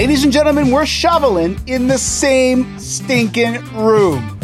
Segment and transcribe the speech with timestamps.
[0.00, 4.40] Ladies and gentlemen, we're shoveling in the same stinking room.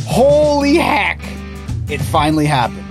[0.00, 1.20] Holy heck!
[1.88, 2.82] It finally happened.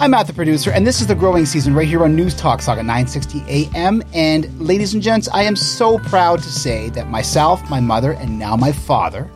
[0.00, 2.58] I'm Matt, the producer, and this is the growing season right here on News Talk
[2.58, 4.02] Sauga 960 AM.
[4.12, 8.36] And ladies and gents, I am so proud to say that myself, my mother, and
[8.36, 9.30] now my father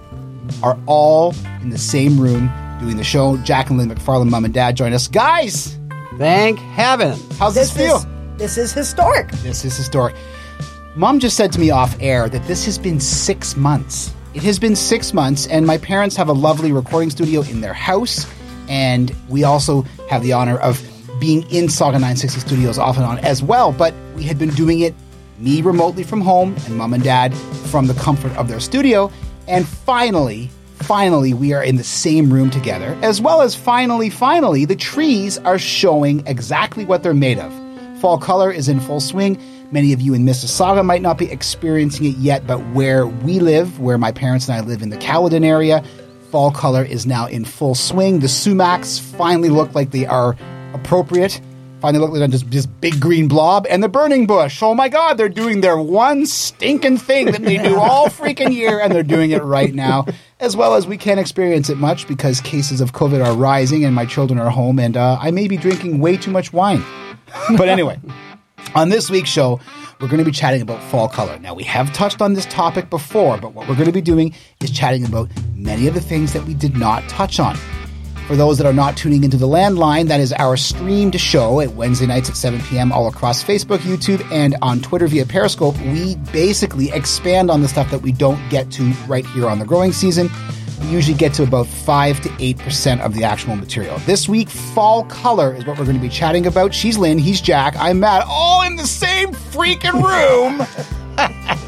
[0.60, 1.32] are all
[1.62, 2.50] in the same room
[2.80, 3.36] doing the show.
[3.44, 5.06] Jack and Lynn McFarland, mom and dad, join us.
[5.06, 5.78] Guys,
[6.16, 7.16] Thank heaven.
[7.38, 7.96] how's this, This feel?
[7.98, 8.06] is
[8.38, 9.30] this is historic.
[9.42, 10.16] This is historic.
[10.98, 14.12] Mom just said to me off air that this has been six months.
[14.34, 17.72] It has been six months, and my parents have a lovely recording studio in their
[17.72, 18.26] house,
[18.68, 20.82] and we also have the honor of
[21.20, 23.70] being in Sauga 960 Studios off and on as well.
[23.70, 24.92] But we had been doing it,
[25.38, 27.32] me remotely from home, and mom and dad
[27.70, 29.08] from the comfort of their studio.
[29.46, 34.64] And finally, finally, we are in the same room together, as well as finally, finally,
[34.64, 37.52] the trees are showing exactly what they're made of.
[38.00, 39.40] Fall color is in full swing.
[39.70, 43.78] Many of you in Mississauga might not be experiencing it yet, but where we live,
[43.78, 45.84] where my parents and I live in the Caledon area,
[46.30, 48.20] fall color is now in full swing.
[48.20, 50.36] The sumacs finally look like they are
[50.72, 51.38] appropriate.
[51.82, 53.66] Finally look like just this big green blob.
[53.68, 54.62] And the burning bush.
[54.62, 58.80] Oh my God, they're doing their one stinking thing that they do all freaking year,
[58.80, 60.06] and they're doing it right now.
[60.40, 63.94] As well as we can't experience it much because cases of COVID are rising and
[63.94, 66.82] my children are home, and uh, I may be drinking way too much wine.
[67.56, 68.00] But anyway.
[68.74, 69.60] On this week's show,
[70.00, 71.38] we're going to be chatting about fall color.
[71.38, 74.34] Now, we have touched on this topic before, but what we're going to be doing
[74.60, 77.56] is chatting about many of the things that we did not touch on.
[78.28, 81.70] For those that are not tuning into the landline, that is our streamed show at
[81.70, 82.92] Wednesday nights at 7 p.m.
[82.92, 85.80] all across Facebook, YouTube, and on Twitter via Periscope.
[85.80, 89.64] We basically expand on the stuff that we don't get to right here on the
[89.64, 90.28] growing season.
[90.82, 93.98] We usually get to about 5 to 8% of the actual material.
[94.00, 96.74] This week, fall color is what we're going to be chatting about.
[96.74, 100.66] She's Lynn, he's Jack, I'm Matt, all in the same freaking room.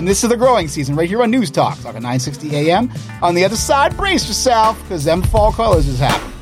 [0.00, 2.90] and this is the growing season right here on News Talk, Talk at 960 AM.
[3.20, 6.32] On the other side, brace yourself, because them fall colors is happening.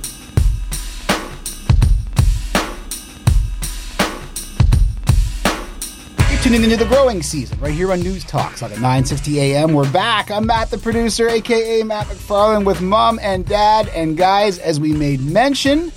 [6.40, 9.74] Tuning into the growing season right here on News Talks like at 9:60 a.m.
[9.74, 10.30] We're back.
[10.30, 13.88] I'm Matt, the producer, aka Matt McFarland, with mom and dad.
[13.88, 15.90] And guys, as we made mention,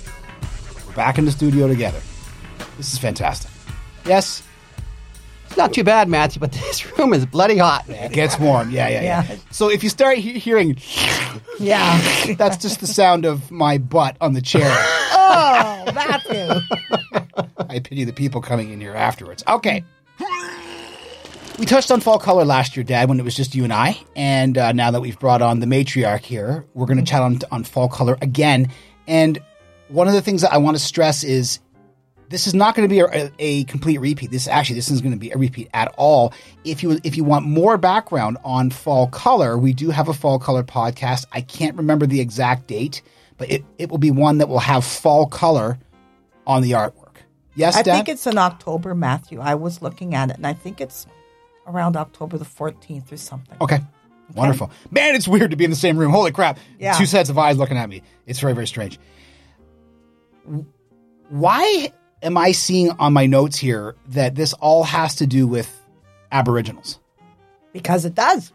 [0.84, 2.00] we're back in the studio together.
[2.76, 3.52] This is fantastic.
[4.04, 4.42] Yes,
[5.56, 7.88] not too bad, Matthew, but this room is bloody hot.
[7.88, 8.10] Man.
[8.10, 8.70] it gets warm.
[8.70, 9.24] Yeah, yeah, yeah.
[9.28, 9.36] Yeah.
[9.50, 10.76] So if you start he- hearing,
[11.58, 12.00] Yeah.
[12.38, 14.70] that's just the sound of my butt on the chair.
[14.70, 16.60] oh, Matthew.
[17.68, 19.42] I pity the people coming in here afterwards.
[19.48, 19.84] Okay.
[21.58, 23.98] We touched on fall color last year, Dad, when it was just you and I.
[24.16, 27.38] And uh, now that we've brought on the matriarch here, we're going to chat on,
[27.50, 28.68] on fall color again.
[29.06, 29.38] And
[29.88, 31.60] one of the things that I want to stress is
[32.32, 34.30] this is not going to be a, a complete repeat.
[34.30, 36.32] This actually, this isn't going to be a repeat at all.
[36.64, 40.38] If you if you want more background on fall color, we do have a fall
[40.38, 41.26] color podcast.
[41.32, 43.02] I can't remember the exact date,
[43.36, 45.78] but it, it will be one that will have fall color
[46.46, 47.16] on the artwork.
[47.54, 47.94] Yes, I Dad?
[47.94, 49.38] think it's in October, Matthew.
[49.38, 51.06] I was looking at it, and I think it's
[51.66, 53.56] around October the 14th or something.
[53.60, 53.80] Okay.
[54.34, 54.70] Wonderful.
[54.90, 56.10] Man, it's weird to be in the same room.
[56.10, 56.58] Holy crap.
[56.78, 56.96] Yeah.
[56.96, 58.02] Two sets of eyes looking at me.
[58.26, 58.98] It's very, very strange.
[61.28, 65.68] Why am I seeing on my notes here that this all has to do with
[66.30, 66.98] Aboriginals?
[67.72, 68.52] Because it does.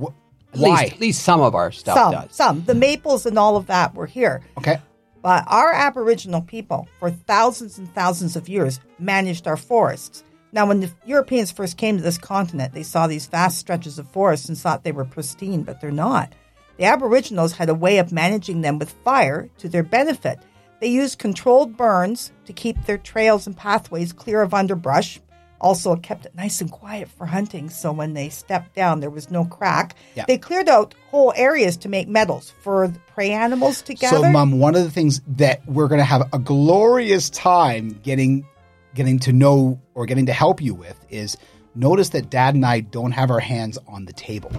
[0.00, 0.06] Wh-
[0.54, 0.82] At Why?
[0.82, 2.34] least, at least some of our stuff some, does.
[2.34, 2.64] some.
[2.64, 4.42] The maples and all of that were here.
[4.58, 4.78] Okay.
[5.22, 10.22] But our Aboriginal people, for thousands and thousands of years, managed our forests.
[10.52, 14.08] Now, when the Europeans first came to this continent, they saw these vast stretches of
[14.08, 16.32] forest and thought they were pristine, but they're not.
[16.78, 20.38] The Aboriginals had a way of managing them with fire to their benefit.
[20.80, 25.20] They used controlled burns to keep their trails and pathways clear of underbrush.
[25.60, 29.10] Also, it kept it nice and quiet for hunting, so when they stepped down, there
[29.10, 29.96] was no crack.
[30.14, 30.24] Yeah.
[30.28, 34.18] They cleared out whole areas to make meadows for the prey animals to gather.
[34.18, 38.46] So, Mom, one of the things that we're going to have a glorious time getting
[38.94, 41.36] getting to know or getting to help you with is
[41.74, 44.52] notice that Dad and I don't have our hands on the table.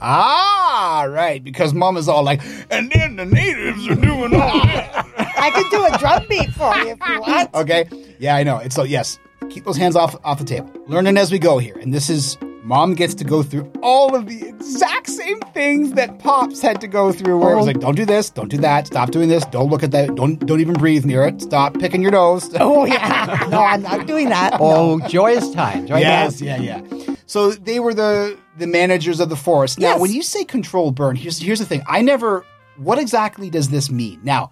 [0.00, 5.06] Ah, right, because Mom is all like, and then the natives are doing all that.
[5.42, 7.50] I can do a drum beat for you if you want.
[7.54, 7.88] Okay.
[8.18, 8.58] Yeah, I know.
[8.58, 9.18] It's so yes.
[9.50, 10.70] Keep those hands off off the table.
[10.86, 11.76] Learning as we go here.
[11.78, 16.20] And this is mom gets to go through all of the exact same things that
[16.20, 17.72] Pops had to go through where it was uh-huh.
[17.72, 20.38] like, don't do this, don't do that, stop doing this, don't look at that, don't
[20.46, 22.48] don't even breathe near it, stop picking your nose.
[22.60, 23.48] Oh yeah.
[23.50, 24.52] No, I'm not doing that.
[24.60, 26.00] Oh, joyous times, right?
[26.00, 26.62] Yes, Matt?
[26.62, 27.14] yeah, yeah.
[27.26, 29.80] So they were the the managers of the forest.
[29.80, 30.00] Now, Yes.
[30.00, 31.82] when you say control burn, here's here's the thing.
[31.88, 32.44] I never.
[32.76, 34.20] What exactly does this mean?
[34.22, 34.50] Now,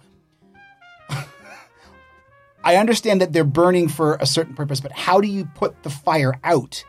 [2.63, 5.89] I understand that they're burning for a certain purpose, but how do you put the
[5.89, 6.83] fire out?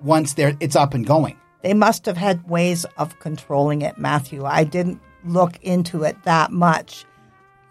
[0.00, 1.36] once they're it's up and going.
[1.62, 4.44] They must have had ways of controlling it, Matthew.
[4.44, 7.04] I didn't look into it that much.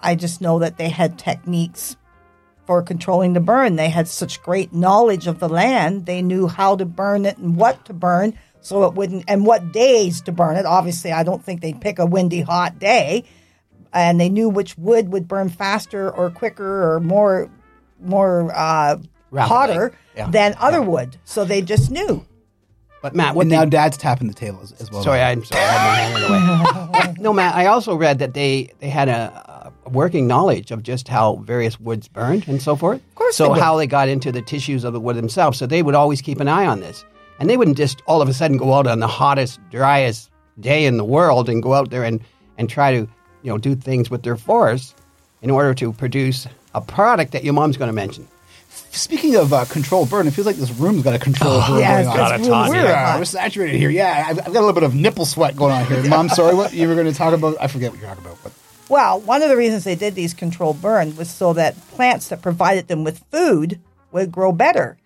[0.02, 1.96] I just know that they had techniques
[2.66, 3.76] for controlling the burn.
[3.76, 6.06] They had such great knowledge of the land.
[6.06, 9.72] They knew how to burn it and what to burn so it wouldn't, and what
[9.72, 10.66] days to burn it.
[10.66, 13.24] Obviously, I don't think they'd pick a windy, hot day.
[13.96, 17.50] And they knew which wood would burn faster or quicker or more,
[18.02, 18.98] more uh,
[19.34, 20.30] hotter Yeah.
[20.30, 21.18] than other wood.
[21.24, 22.26] So they just knew.
[23.02, 25.02] But Matt, what And did- now Dad's tapping the table as, as well.
[25.04, 25.62] Sorry, I'm sorry.
[25.64, 27.16] I had my hand away.
[27.20, 27.56] no, Matt.
[27.56, 31.80] I also read that they they had a, a working knowledge of just how various
[31.80, 32.98] woods burned and so forth.
[33.10, 35.58] Of course So they how they got into the tissues of the wood themselves.
[35.60, 37.06] So they would always keep an eye on this,
[37.40, 40.86] and they wouldn't just all of a sudden go out on the hottest, driest day
[40.86, 42.20] in the world and go out there and
[42.58, 43.08] and try to
[43.46, 44.96] you know do things with their forests
[45.42, 48.28] in order to produce a product that your mom's going to mention.
[48.92, 52.06] Speaking of uh, controlled burn, it feels like this room's got a controlled burn yes,
[52.08, 52.40] going on.
[52.40, 53.90] this room- we're, we're uh, we're saturated here.
[53.90, 56.04] Yeah, I've, I've got a little bit of nipple sweat going on here.
[56.10, 57.56] Mom, sorry, what you were going to talk about?
[57.62, 58.40] I forget what you're talking about.
[58.44, 58.52] But
[58.90, 62.42] Well, one of the reasons they did these controlled burn was so that plants that
[62.42, 63.80] provided them with food
[64.12, 64.98] would grow better.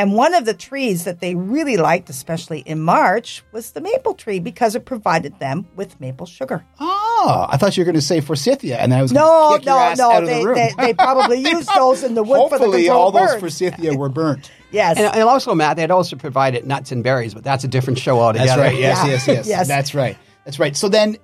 [0.00, 4.14] And one of the trees that they really liked, especially in March, was the maple
[4.14, 6.64] tree because it provided them with maple sugar.
[6.80, 9.58] oh, I thought you were going to say forsythia, and I was No, going to
[9.58, 10.10] kick your no, ass no.
[10.10, 10.54] out of They, the room.
[10.54, 13.40] they, they probably used those in the wood for the Hopefully, controlled all those burn.
[13.40, 14.50] forsythia were burnt.
[14.70, 14.96] yes.
[14.96, 18.18] And, and also, Matt, they'd also provided nuts and berries, but that's a different show
[18.20, 18.46] altogether.
[18.48, 18.78] That's right.
[18.80, 19.10] Yes, Yeah.
[19.12, 19.68] yes, yes, Yes.
[19.68, 20.16] That's right.
[20.46, 20.74] That's right.
[20.74, 21.18] So then,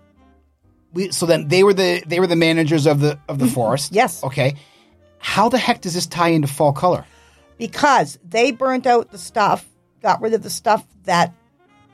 [0.92, 3.86] we so then they were the they were the managers of the of the forest.
[3.86, 3.96] Mm-hmm.
[3.96, 4.22] Yes.
[4.24, 4.54] Okay.
[5.18, 7.06] How the heck does this tie into fall color?
[7.58, 9.66] Because they burnt out the stuff,
[10.02, 11.34] got rid of the stuff that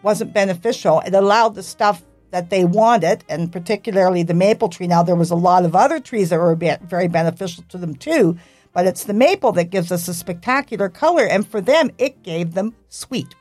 [0.03, 1.01] wasn't beneficial.
[1.01, 4.87] It allowed the stuff that they wanted, and particularly the maple tree.
[4.87, 8.39] Now, there was a lot of other trees that were very beneficial to them too,
[8.73, 12.55] but it's the maple that gives us a spectacular color, and for them, it gave
[12.55, 13.35] them sweet.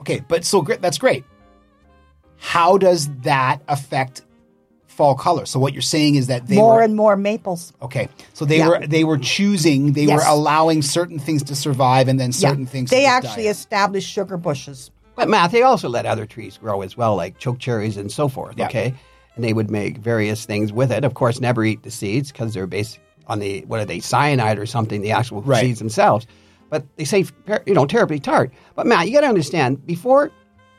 [0.00, 0.62] Okay, but so.
[0.62, 1.24] That's great.
[2.36, 4.22] How does that affect
[4.96, 5.46] fall color?
[5.46, 7.72] So what you're saying is that they more were and more maples.
[7.82, 8.08] okay.
[8.32, 8.68] So they Yeah.
[8.68, 9.92] were they were choosing.
[9.92, 10.16] They Yes.
[10.16, 12.90] were allowing certain things to survive, and then certain things.
[12.90, 13.50] They to actually die.
[13.50, 14.90] established sugar bushes.
[15.14, 18.28] But Matt, they also let other trees grow as well, like choke cherries and so
[18.28, 18.54] forth.
[18.58, 18.66] Yeah.
[18.66, 18.94] Okay,
[19.34, 21.04] and they would make various things with it.
[21.04, 22.98] Of course, never eat the seeds because they're based
[23.28, 25.00] on the what are they cyanide or something?
[25.02, 25.60] The actual Right.
[25.62, 26.26] seeds themselves.
[26.70, 27.24] But they say
[27.66, 28.50] you know terribly tart.
[28.74, 30.30] But Matt, you got to understand before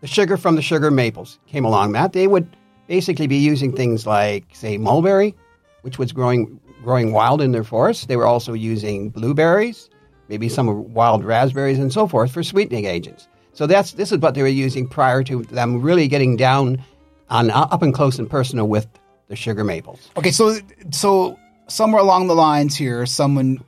[0.02, 2.48] the sugar from the sugar maples came along, Matt, they would
[2.88, 5.36] basically be using things like say mulberry,
[5.82, 8.06] which was growing growing wild in their forests.
[8.06, 9.90] They were also using blueberries,
[10.30, 13.28] maybe some wild raspberries and so forth for sweetening agents.
[13.54, 16.84] So that's this is what they were using prior to them really getting down
[17.30, 18.88] on uh, up and close and personal with
[19.28, 20.10] the sugar maples.
[20.18, 20.58] Okay, so
[20.92, 21.38] so
[21.68, 23.64] somewhere along the lines here, someone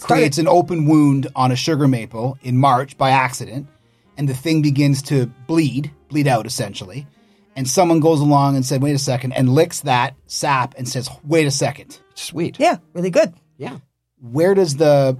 [0.00, 3.68] creates an open wound on a sugar maple in March by accident,
[4.16, 7.06] and the thing begins to bleed, bleed out essentially.
[7.54, 11.08] And someone goes along and said, "Wait a second, and licks that sap and says,
[11.24, 12.58] "Wait a second, sweet.
[12.58, 13.34] Yeah, really good.
[13.58, 13.78] Yeah.
[14.20, 15.16] where does the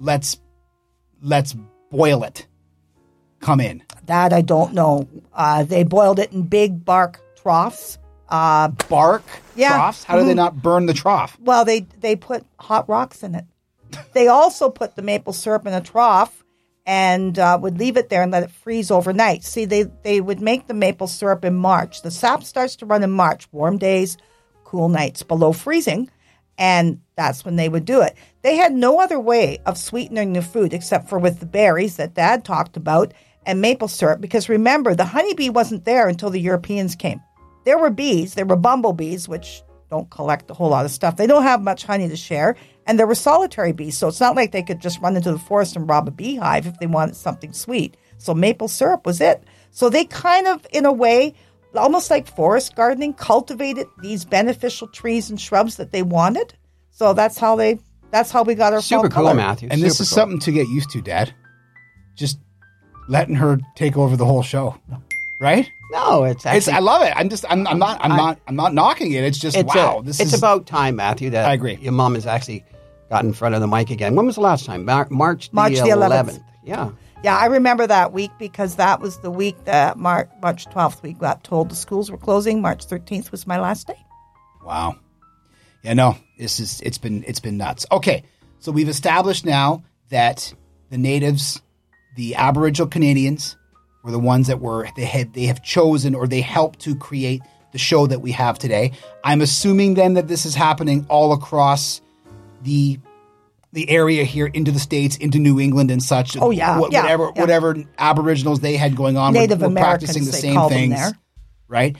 [0.00, 0.38] let's
[1.22, 1.54] let's
[1.90, 2.46] boil it
[3.40, 5.08] come in?" That I don't know.
[5.32, 7.98] Uh, they boiled it in big bark troughs.
[8.28, 9.22] Uh, Bark
[9.56, 9.74] Yeah.
[9.74, 10.04] troughs.
[10.04, 11.36] How do they not burn the trough?
[11.40, 13.44] Well, they they put hot rocks in it.
[14.14, 16.41] They also put the maple syrup in a trough
[16.84, 19.44] and uh, would leave it there and let it freeze overnight.
[19.44, 22.02] See, they they would make the maple syrup in March.
[22.02, 24.16] The sap starts to run in March, warm days,
[24.64, 26.10] cool nights below freezing,
[26.58, 28.16] and that's when they would do it.
[28.42, 32.14] They had no other way of sweetening the food except for with the berries that
[32.14, 33.14] Dad talked about
[33.46, 34.20] and maple syrup.
[34.20, 37.20] Because remember, the honeybee wasn't there until the Europeans came.
[37.64, 41.16] There were bees, there were bumblebees, which don't collect a whole lot of stuff.
[41.16, 42.56] They don't have much honey to share.
[42.86, 45.38] And there were solitary bees, so it's not like they could just run into the
[45.38, 47.96] forest and rob a beehive if they wanted something sweet.
[48.18, 49.44] So maple syrup was it.
[49.70, 51.34] So they kind of, in a way,
[51.74, 56.54] almost like forest gardening, cultivated these beneficial trees and shrubs that they wanted.
[56.90, 57.78] So that's how they.
[58.10, 59.34] That's how we got our Super fall cool, color.
[59.34, 59.68] Matthew.
[59.70, 60.16] And this is cool.
[60.16, 61.32] something to get used to, Dad.
[62.14, 62.38] Just
[63.08, 64.76] letting her take over the whole show,
[65.40, 65.70] right?
[65.92, 67.12] No, it's actually It's, I love it.
[67.16, 69.24] I'm just, I'm, I'm not, I'm not, I'm not knocking it.
[69.24, 70.00] It's just, it's wow.
[70.00, 71.30] a- this it's is about time, Matthew.
[71.30, 71.76] That I agree.
[71.76, 72.64] Your mom is actually
[73.12, 74.16] got in front of the mic again.
[74.16, 74.86] When was the last time?
[74.86, 76.42] Mar- March the March the 11th.
[76.64, 76.92] Yeah.
[77.22, 81.12] Yeah, I remember that week because that was the week that Mar- March 12th we
[81.12, 82.62] got told the schools were closing.
[82.62, 83.98] March 13th was my last day.
[84.64, 84.96] wow.
[85.82, 87.84] Yeah, no, this is, it's been, it's been nuts.
[87.90, 88.22] Okay,
[88.60, 90.54] so we've established now that
[90.90, 91.60] the natives,
[92.16, 93.56] the Aboriginal Canadians,
[94.04, 97.42] were the ones that were they had they have chosen or they helped to create
[97.72, 98.92] the show that we have today.
[99.22, 102.00] I'm assuming then that this is happening all across
[102.62, 102.98] the
[103.72, 106.36] the area here into the states, into New England and such.
[106.36, 107.40] Oh, yeah, Wha- yeah, whatever yeah.
[107.40, 110.68] whatever Aboriginals they had going on, were- Native were, Americans, practicing the they same call
[110.68, 111.12] things, there.
[111.68, 111.96] right?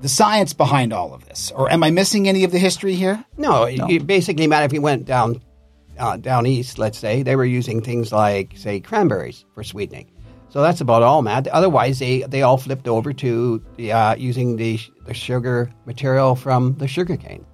[0.00, 3.24] The science behind all of this, or am I missing any of the history here?
[3.38, 5.40] No, You basically, Matt, if you went down
[5.98, 10.10] uh, down east, let's say, they were using things like, say, cranberries for sweetening.
[10.50, 11.48] So that's about all, Matt.
[11.48, 16.74] Otherwise, they, they all flipped over to the, uh, using the, the sugar material from
[16.76, 17.46] the sugar cane.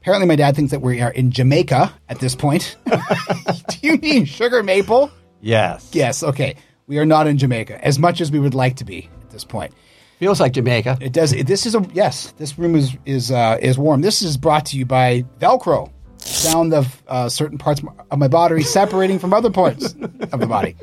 [0.00, 2.76] Apparently, my dad thinks that we are in Jamaica at this point.
[2.86, 5.10] Do you mean sugar maple?
[5.40, 5.90] Yes.
[5.92, 6.22] Yes.
[6.22, 9.30] Okay, we are not in Jamaica as much as we would like to be at
[9.30, 9.72] this point.
[10.18, 10.98] Feels like Jamaica.
[11.00, 11.30] It does.
[11.30, 12.32] This is a yes.
[12.38, 14.00] This room is is uh, is warm.
[14.00, 15.92] This is brought to you by Velcro.
[16.18, 19.94] Sound of uh, certain parts of my body separating from other parts
[20.32, 20.74] of the body.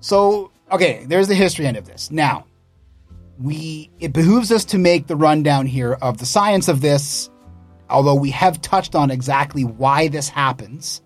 [0.00, 2.10] So okay, there's the history end of this.
[2.10, 2.46] Now,
[3.38, 7.28] we it behooves us to make the rundown here of the science of this.
[7.92, 11.02] Although we have touched on exactly why this happens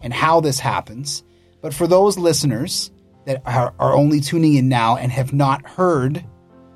[0.00, 1.22] and how this happens,
[1.60, 2.90] but for those listeners
[3.26, 6.24] that are, are only tuning in now and have not heard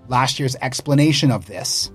[0.09, 1.91] last year's explanation of this.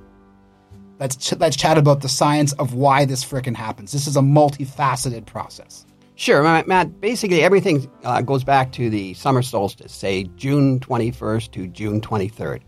[1.00, 3.92] Let's ch- let's chat about the science of why this frickin' happens.
[3.92, 5.86] This is a multifaceted process.
[6.16, 7.02] Sure, Matt.
[7.02, 12.62] Basically, everything uh, goes back to the summer solstice, say June 21st to June 23rd.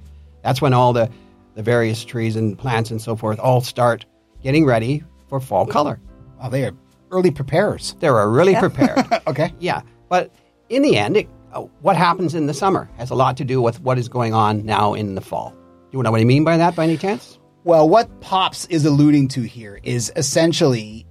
[0.44, 1.10] That's when all the,
[1.54, 4.06] the various trees and plants and so forth all start
[4.46, 6.00] getting ready for fall color.
[6.40, 6.72] Oh, they are
[7.10, 7.96] early preparers.
[8.00, 9.04] They're really prepared.
[9.28, 9.52] Okay.
[9.60, 10.32] Yeah, but
[10.70, 13.60] in the end, it, uh, what happens in the summer has a lot to do
[13.60, 15.50] with what is going on now in the fall.
[15.90, 17.40] Do you know what I mean by that, by any chance?
[17.64, 21.08] Well, what Pops is alluding to here is essentially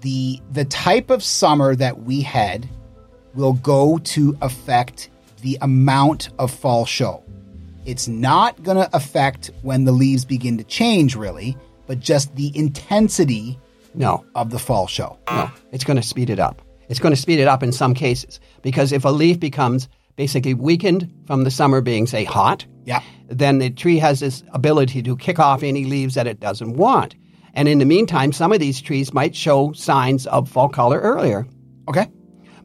[0.00, 2.66] the the type of summer that we had
[3.34, 5.10] will go to affect
[5.42, 7.22] the amount of fall show.
[7.84, 11.54] It's not going to affect when the leaves begin to change really,
[11.86, 13.58] but just the intensity
[13.94, 15.18] No, of the fall show.
[15.30, 15.50] no.
[15.72, 16.62] It's going to speed it up.
[16.88, 20.54] It's going to speed it up in some cases because if a leaf becomes basically
[20.54, 23.00] weakened from the summer being, say, hot, Yeah.
[23.28, 27.14] then the tree has this ability to kick off any leaves that it doesn't want.
[27.54, 31.46] And in the meantime, some of these trees might show signs of fall color earlier.
[31.88, 32.06] Okay.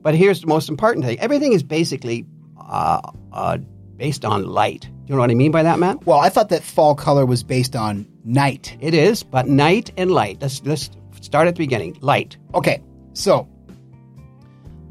[0.01, 2.25] But here's the most important thing everything is basically
[2.59, 3.57] uh, uh,
[3.97, 4.81] based on light.
[4.81, 6.05] Do you know what I mean by that, Matt?
[6.05, 8.77] Well, I thought that fall color was based on night.
[8.79, 10.41] It is, but night and light.
[10.41, 10.89] Let's, let's
[11.21, 11.97] start at the beginning.
[12.01, 12.37] Light.
[12.53, 12.81] Okay,
[13.13, 13.47] so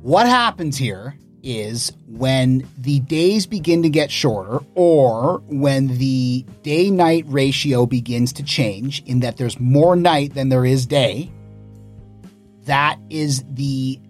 [0.02, 6.90] what happens here is when the days begin to get shorter or when the day
[6.90, 11.30] night ratio begins to change, in that there's more night than there is day,
[12.64, 14.00] that is the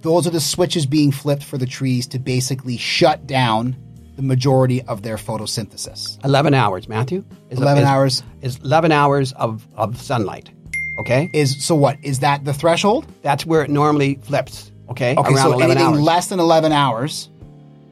[0.00, 3.76] those are the switches being flipped for the trees to basically shut down
[4.16, 6.22] the majority of their photosynthesis.
[6.24, 7.24] 11 hours, Matthew.
[7.50, 8.22] Is 11 is- hours.
[8.42, 10.50] Is 11 hours of, of sunlight.
[10.98, 11.30] Okay?
[11.34, 11.98] Is so what?
[12.02, 13.06] Is that the threshold?
[13.22, 14.72] That's where it normally flips.
[14.88, 15.14] Okay?
[15.16, 16.00] Okay, Around so 11 anything hours.
[16.00, 17.30] less than 11 hours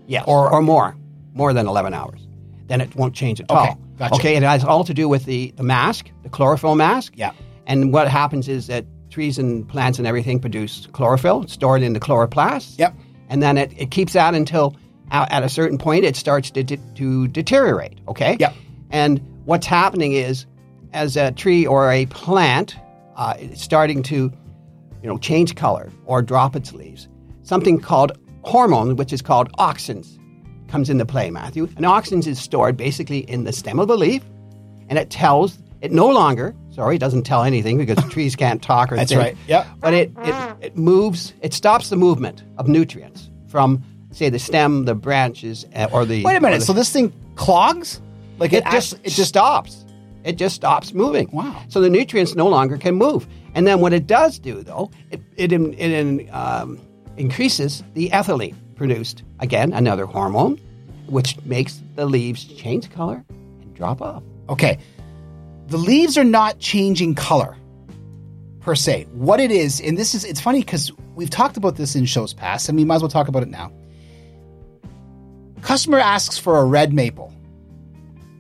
[0.06, 0.96] Yes, Or- or, or more,
[1.34, 2.26] more than 11 hours.
[2.66, 3.78] Then it won't change at Okay, all.
[3.98, 4.14] gotcha.
[4.14, 7.12] Okay, it has all to do with the, the mask, the chlorophyll mask.
[7.16, 7.32] Yeah.
[7.66, 12.00] And what happens is that trees and plants and everything produce chlorophyll, stored in the
[12.00, 12.78] chloroplast.
[12.78, 12.94] Yep.
[13.30, 14.76] And then it, it keeps that until
[15.14, 17.98] at a certain point it starts to, de- to deteriorate.
[18.08, 18.36] Okay?
[18.38, 18.54] Yep.
[18.90, 20.46] And what's happening is
[20.92, 22.76] as a tree or a plant
[23.16, 24.32] uh, is starting to
[25.02, 27.08] you know, change color or drop its leaves.
[27.42, 30.18] Something called hormone, which is called auxins,
[30.68, 31.68] comes into play, Matthew.
[31.76, 34.24] And auxins is stored basically in the stem of the leaf,
[34.88, 36.54] and it tells it no longer.
[36.70, 39.36] Sorry, it doesn't tell anything because trees can't talk or That's think, right.
[39.46, 39.66] Yep.
[39.80, 41.34] But it, it it moves.
[41.42, 46.22] It stops the movement of nutrients from say the stem, the branches, uh, or the.
[46.24, 46.60] Wait a minute.
[46.60, 48.00] the- So this thing clogs?
[48.38, 49.84] Like it, it just it just stops.
[50.24, 51.28] It just stops moving.
[51.32, 51.62] Wow.
[51.68, 53.26] So the nutrients no longer can move.
[53.54, 56.80] And then what it does do, though, it it, in- it in, um,
[57.16, 59.22] increases the ethylene produced.
[59.40, 60.58] Again, another hormone,
[61.06, 64.22] which makes the leaves change color and drop off.
[64.48, 64.78] okay.
[65.68, 67.56] The leaves are not changing color
[68.60, 69.06] per se.
[69.12, 72.34] What it is, and this is it's funny because we've talked about this in shows
[72.34, 73.72] past, and we might as well talk about it now.
[75.64, 77.32] Customer asks for a red maple.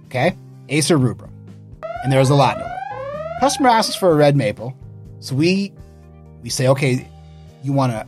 [0.06, 0.36] Okay?
[0.68, 1.32] Acer rubrum.
[2.02, 2.66] And there's a lot it.
[3.40, 4.76] Customer asks for a red maple.
[5.20, 5.72] So we
[6.42, 7.08] we say, okay,
[7.62, 8.06] you want a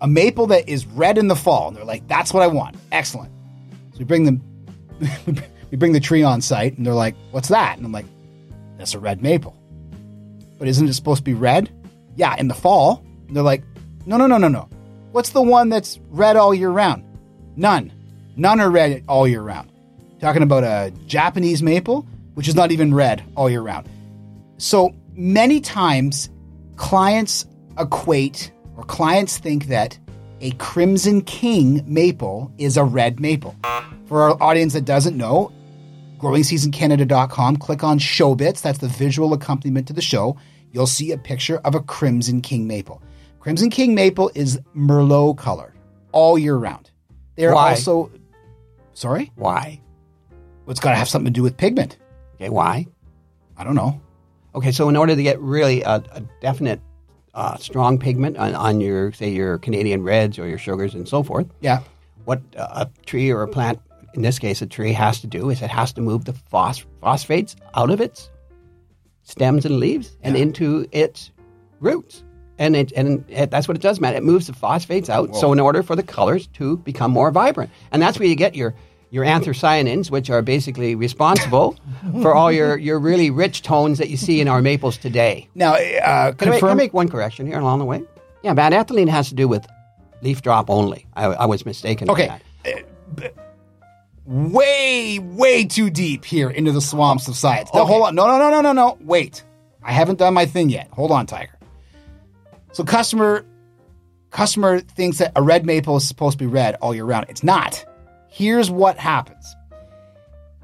[0.00, 1.68] a maple that is red in the fall.
[1.68, 2.76] And they're like, that's what I want.
[2.90, 3.30] Excellent.
[3.92, 4.42] So we bring them
[5.70, 7.76] we bring the tree on site and they're like, what's that?
[7.76, 8.06] And I'm like,
[8.78, 9.56] that's a red maple.
[10.58, 11.70] But isn't it supposed to be red?
[12.16, 13.04] Yeah, in the fall.
[13.28, 13.62] And they're like,
[14.06, 14.68] no, no, no, no, no.
[15.12, 17.04] What's the one that's red all year round?
[17.54, 17.92] None.
[18.36, 19.70] None are red all year round.
[20.20, 23.88] Talking about a Japanese maple, which is not even red all year round.
[24.58, 26.28] So many times,
[26.76, 27.46] clients
[27.78, 29.98] equate or clients think that
[30.42, 33.56] a Crimson King maple is a red maple.
[34.06, 35.50] For our audience that doesn't know,
[36.18, 38.60] growingseasoncanada.com, click on show bits.
[38.60, 40.36] That's the visual accompaniment to the show.
[40.72, 43.02] You'll see a picture of a Crimson King maple.
[43.40, 45.74] Crimson King maple is Merlot color
[46.12, 46.90] all year round.
[47.36, 47.70] They're Why?
[47.70, 48.10] also,
[48.96, 49.80] sorry, Why?
[50.68, 51.96] it's got to have something to do with pigment.
[52.34, 52.86] Okay, why?
[53.56, 54.00] I don't know.
[54.54, 56.80] Okay, so in order to get really a, a definite
[57.34, 61.22] uh, strong pigment on, on your, say, your Canadian reds or your sugars and so
[61.22, 61.82] forth, Yeah.
[62.24, 63.78] what uh, a tree or a plant,
[64.14, 66.84] in this case a tree, has to do is it has to move the phos-
[67.00, 68.30] phosphates out of its
[69.22, 71.30] stems and leaves and into its
[71.80, 72.24] roots.
[72.58, 74.14] And it and it, that's what it does, man.
[74.14, 75.36] It moves the phosphates out.
[75.36, 78.54] So in order for the colors to become more vibrant, and that's where you get
[78.54, 78.74] your
[79.10, 81.76] your anthocyanins, which are basically responsible
[82.22, 85.48] for all your, your really rich tones that you see in our maples today.
[85.54, 88.02] Now, uh, Can I, make, can I make one correction here along the way?
[88.42, 89.66] Yeah, bad ethylene has to do with
[90.22, 91.06] leaf drop only.
[91.14, 92.10] I, I was mistaken.
[92.10, 92.30] Okay.
[92.64, 93.34] that.
[94.24, 97.70] way, way too deep here into the swamps of science.
[97.72, 98.14] Now, hold on.
[98.14, 98.98] No, no, no, no, no, no.
[99.00, 99.44] Wait.
[99.82, 100.88] I haven't done my thing yet.
[100.92, 101.55] Hold on, Tiger.
[102.76, 103.42] So customer
[104.30, 107.24] customer thinks that a red maple is supposed to be red all year round.
[107.30, 107.82] It's not.
[108.28, 109.56] Here's what happens.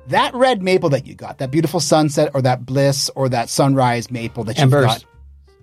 [0.09, 4.11] That red maple that you got, that beautiful sunset or that bliss or that sunrise
[4.11, 5.03] maple that you've got.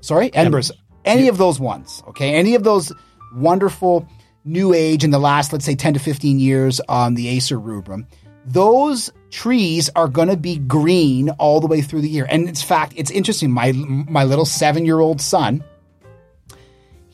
[0.02, 0.34] Sorry?
[0.34, 0.72] Embers.
[1.06, 2.34] Any of those ones, okay?
[2.34, 2.92] Any of those
[3.36, 4.08] wonderful
[4.44, 8.08] new age in the last, let's say, 10 to 15 years on the Acer rubrum,
[8.44, 12.26] those trees are going to be green all the way through the year.
[12.28, 13.52] And in fact, it's interesting.
[13.52, 15.64] My, my little seven year old son,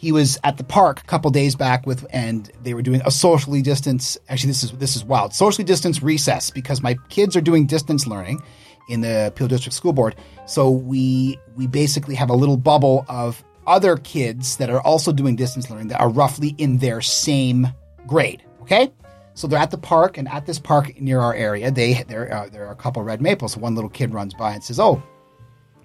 [0.06, 3.12] he was at the park a couple days back with and they were doing a
[3.12, 7.42] socially distance actually this is this is wild socially distance recess because my kids are
[7.42, 8.40] doing distance learning
[8.88, 10.16] in the Peel District School Board.
[10.46, 15.36] So we we basically have a little bubble of other kids that are also doing
[15.36, 17.68] distance learning that are roughly in their same
[18.06, 18.92] grade okay?
[19.34, 22.48] So they're at the park and at this park near our area they there are,
[22.48, 23.58] there are a couple red maples.
[23.58, 25.02] One little kid runs by and says oh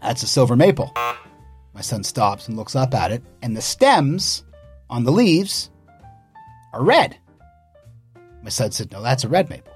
[0.03, 0.93] that's a silver maple
[1.75, 4.45] my son stops and looks up at it, and the stems
[4.89, 5.71] on the leaves
[6.73, 7.17] are red.
[8.43, 9.73] My son said, No, that's a red maple.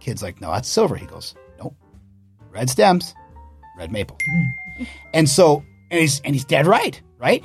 [0.00, 0.96] Kid's like, No, that's silver.
[0.96, 1.76] He goes, Nope.
[2.50, 3.14] Red stems,
[3.78, 4.18] red maple.
[4.30, 4.84] Hmm.
[5.14, 7.44] and so, and he's, and he's dead right, right?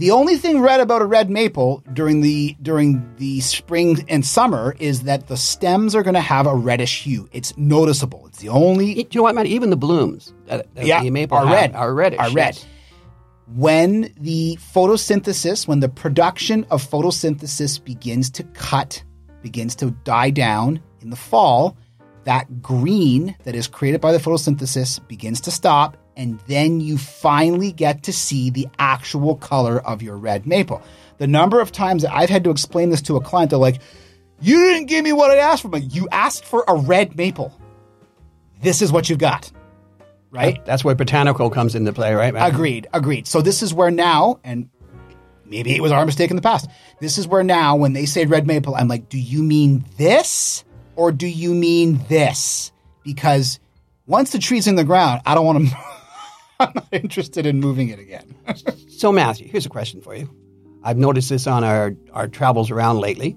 [0.00, 4.74] The only thing red about a red maple during the during the spring and summer
[4.78, 7.28] is that the stems are going to have a reddish hue.
[7.32, 8.26] It's noticeable.
[8.26, 9.46] It's the only Do you know what, man?
[9.46, 11.74] Even the blooms that, that yeah, the maple are have red.
[11.74, 12.18] Are reddish.
[12.18, 12.54] Are red.
[12.54, 12.66] yes.
[13.54, 19.04] When the photosynthesis, when the production of photosynthesis begins to cut,
[19.42, 21.76] begins to die down in the fall,
[22.24, 27.72] that green that is created by the photosynthesis begins to stop, and then you finally
[27.72, 30.82] get to see the actual color of your red maple.
[31.18, 33.80] The number of times that I've had to explain this to a client, they're like,
[34.40, 35.68] You didn't give me what I asked for.
[35.68, 37.58] Like, you asked for a red maple.
[38.62, 39.50] This is what you got.
[40.30, 40.64] Right?
[40.64, 42.48] That's where botanical comes into play, right, man?
[42.50, 43.26] Agreed, agreed.
[43.26, 44.70] So this is where now, and
[45.44, 46.68] maybe it was our mistake in the past.
[47.00, 50.64] This is where now, when they say red maple, I'm like, do you mean this
[50.94, 52.70] or do you mean this?
[53.02, 53.58] Because
[54.06, 55.76] once the tree's in the ground, I don't want to.
[56.60, 58.34] I'm not interested in moving it again.
[58.88, 60.28] So, Matthew, here's a question for you.
[60.82, 63.36] I've noticed this on our, our travels around lately,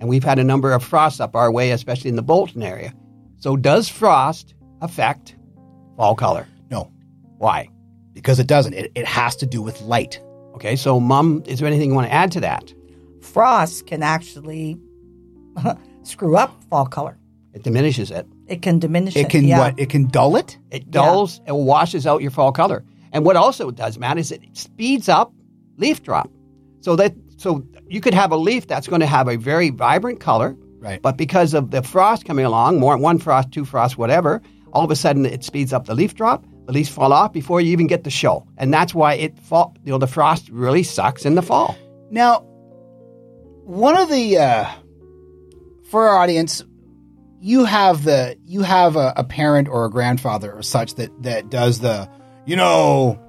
[0.00, 2.92] and we've had a number of frosts up our way, especially in the Bolton area.
[3.38, 5.36] So, does frost affect
[5.96, 6.46] fall color?
[6.70, 6.90] no,
[7.38, 7.68] Why?
[8.12, 8.74] because it doesn't.
[8.74, 10.20] It, it has to do with light.
[10.54, 12.72] Okay, so, Mom, is there anything you want to add to that?
[13.20, 14.78] Frost can actually
[16.04, 17.18] screw up fall color.
[17.54, 18.26] It diminishes it.
[18.46, 19.20] It can diminish it.
[19.20, 19.58] It can yeah.
[19.58, 19.78] what?
[19.78, 20.58] It can dull it.
[20.70, 22.84] It dulls, it washes out your fall color.
[23.12, 25.32] And what also does, Matt, is it speeds up
[25.76, 26.30] leaf drop.
[26.80, 30.20] So that so you could have a leaf that's going to have a very vibrant
[30.20, 31.00] color, Right.
[31.00, 34.42] But because of the frost coming along, more one frost, two frosts, whatever,
[34.74, 36.44] all of a sudden it speeds up the leaf drop.
[36.66, 39.74] The leaves fall off before you even get the show, and that's why it fall.
[39.84, 41.74] You know, the frost really sucks in the fall.
[42.10, 42.40] Now,
[43.64, 44.70] one of the uh,
[45.90, 46.62] for our audience,
[47.44, 51.50] you have the you have a, a parent or a grandfather or such that that
[51.50, 52.08] does the
[52.46, 53.20] you know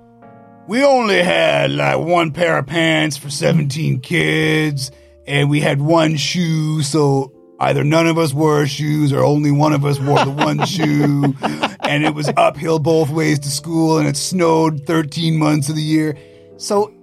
[0.69, 4.89] we only had like one pair of pants for 17 kids
[5.27, 9.73] and we had one shoe so either none of us wore shoes or only one
[9.73, 11.33] of us wore the one shoe.
[11.81, 15.81] And it was uphill both ways to school and it snowed 13 months of the
[15.81, 16.17] year.
[16.57, 16.93] So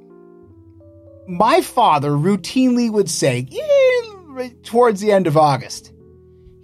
[1.27, 5.93] my father routinely would say, "Yeah, towards the end of August,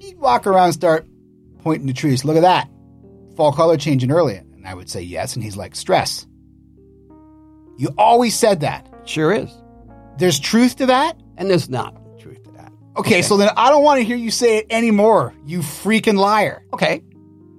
[0.00, 1.06] he'd walk around and start
[1.62, 2.24] pointing to trees.
[2.24, 2.68] Look at that.
[3.36, 4.36] Fall color changing early.
[4.36, 5.34] And I would say, yes.
[5.34, 6.26] And he's like, stress.
[7.76, 8.86] You always said that.
[9.04, 9.50] Sure is.
[10.18, 11.16] There's truth to that?
[11.36, 12.72] And there's not truth to that.
[12.96, 16.64] Okay, so then I don't want to hear you say it anymore, you freaking liar.
[16.72, 17.02] Okay.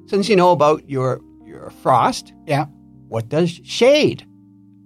[0.08, 2.66] Since you know about your your frost, Yeah.
[3.08, 4.28] what does shade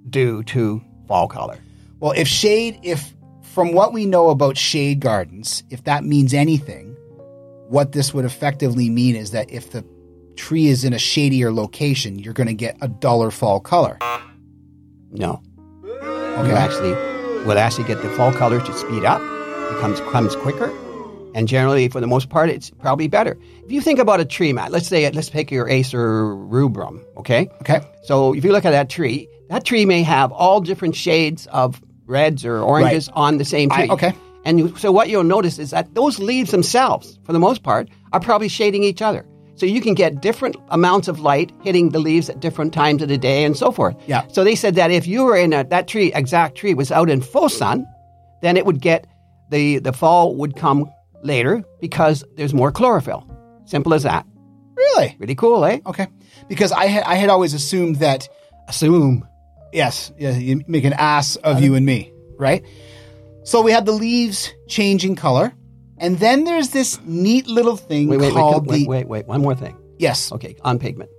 [0.09, 1.57] do to fall color?
[1.99, 6.92] Well, if shade, if from what we know about shade gardens, if that means anything,
[7.73, 9.83] what this would effectively mean is that if the
[10.35, 13.97] tree is in a shadier location, you're going to get a duller fall color.
[15.09, 15.41] No.
[15.83, 16.49] Okay.
[16.49, 16.91] You actually
[17.45, 19.19] will actually get the fall color to speed up,
[19.73, 20.71] becomes comes comes quicker,
[21.33, 23.39] and generally, for the most part, it's probably better.
[23.65, 27.49] If you think about a tree, Matt, let's say let's pick your Acer rubrum, okay?
[27.61, 27.81] Okay.
[28.03, 31.81] So if you look at that tree, that tree may have all different shades of
[32.05, 33.89] reds or oranges on the same I- tree.
[33.89, 34.13] okay.
[34.45, 37.89] And you, so what you'll notice is that those leaves themselves, for the most part,
[38.11, 39.25] are probably shading each other.
[39.55, 43.09] So you can get different amounts of light hitting the leaves at different times of
[43.09, 43.95] the day and so forth.
[44.07, 44.27] Yeah.
[44.27, 47.09] So they said that if you were in a, that tree, exact tree was out
[47.09, 47.85] in full sun,
[48.41, 49.05] then it would get
[49.49, 53.29] the the fall would come later because there's more chlorophyll.
[53.65, 54.25] Simple as that.
[54.75, 55.15] Really?
[55.19, 55.79] Really cool, eh?
[55.85, 56.07] Okay.
[56.49, 58.27] Because I had I had always assumed that
[58.67, 59.27] Assume.
[59.71, 62.65] yes, yeah, you make an ass of you and me, right?
[63.43, 65.53] So we had the leaves changing color,
[65.97, 69.27] and then there's this neat little thing Wait, wait, called wait, the wait, wait, wait.
[69.27, 69.77] One more thing.
[69.99, 71.09] yes, Okay, on pigment.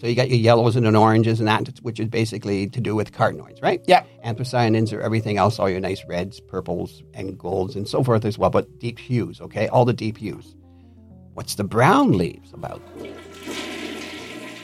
[0.00, 2.94] So you got your yellows and your oranges and that, which is basically to do
[2.94, 3.80] with carotenoids, right?
[3.86, 4.04] Yeah.
[4.24, 8.36] Anthocyanins are everything else, all your nice reds, purples, and golds, and so forth as
[8.36, 9.68] well, but deep hues, okay?
[9.68, 10.56] All the deep hues.
[11.34, 12.80] What's the brown leaves about?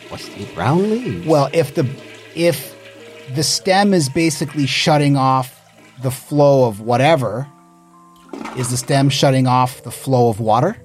[0.09, 1.27] What's the brown leaves?
[1.27, 1.89] Well, if the
[2.35, 2.77] if
[3.35, 5.60] the stem is basically shutting off
[6.03, 7.47] the flow of whatever,
[8.57, 10.77] is the stem shutting off the flow of water?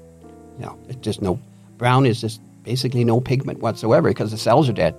[0.59, 1.39] No, it's just no.
[1.77, 4.95] Brown is just basically no pigment whatsoever because the cells are dead.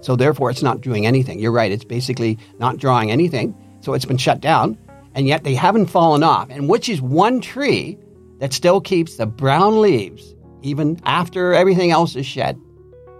[0.00, 1.38] So therefore, it's not doing anything.
[1.38, 1.70] You're right.
[1.70, 3.54] It's basically not drawing anything.
[3.80, 4.78] So it's been shut down,
[5.14, 6.48] and yet they haven't fallen off.
[6.50, 7.98] And which is one tree
[8.38, 12.58] that still keeps the brown leaves even after everything else is shed.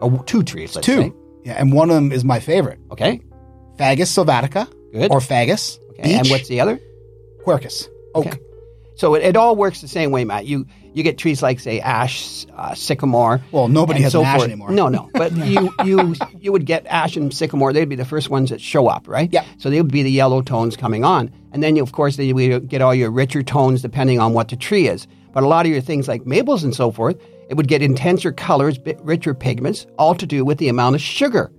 [0.01, 0.97] Or two trees, let's Two.
[0.97, 1.13] say.
[1.45, 2.79] Yeah, and one of them is my favorite.
[2.91, 3.21] Okay.
[3.77, 4.69] Fagus sylvatica.
[4.93, 5.11] Good.
[5.11, 5.79] Or Fagus.
[6.03, 6.15] Okay.
[6.15, 6.81] And what's the other?
[7.45, 7.89] Quercus.
[8.15, 8.27] Oak.
[8.27, 8.39] Okay.
[8.95, 10.47] So it, it all works the same way, Matt.
[10.47, 13.41] You you get trees like say ash, uh, sycamore.
[13.51, 14.49] Well, nobody has so an ash forth.
[14.49, 14.71] anymore.
[14.71, 15.11] No, no.
[15.15, 17.73] But you you you would get ash and sycamore.
[17.73, 19.31] They'd be the first ones that show up, right?
[19.33, 19.45] Yeah.
[19.59, 22.33] So they would be the yellow tones coming on, and then you, of course they
[22.33, 25.07] would get all your richer tones depending on what the tree is.
[25.33, 27.17] But a lot of your things like maples and so forth,
[27.49, 31.01] it would get intenser colors, bit richer pigments, all to do with the amount of
[31.01, 31.51] sugar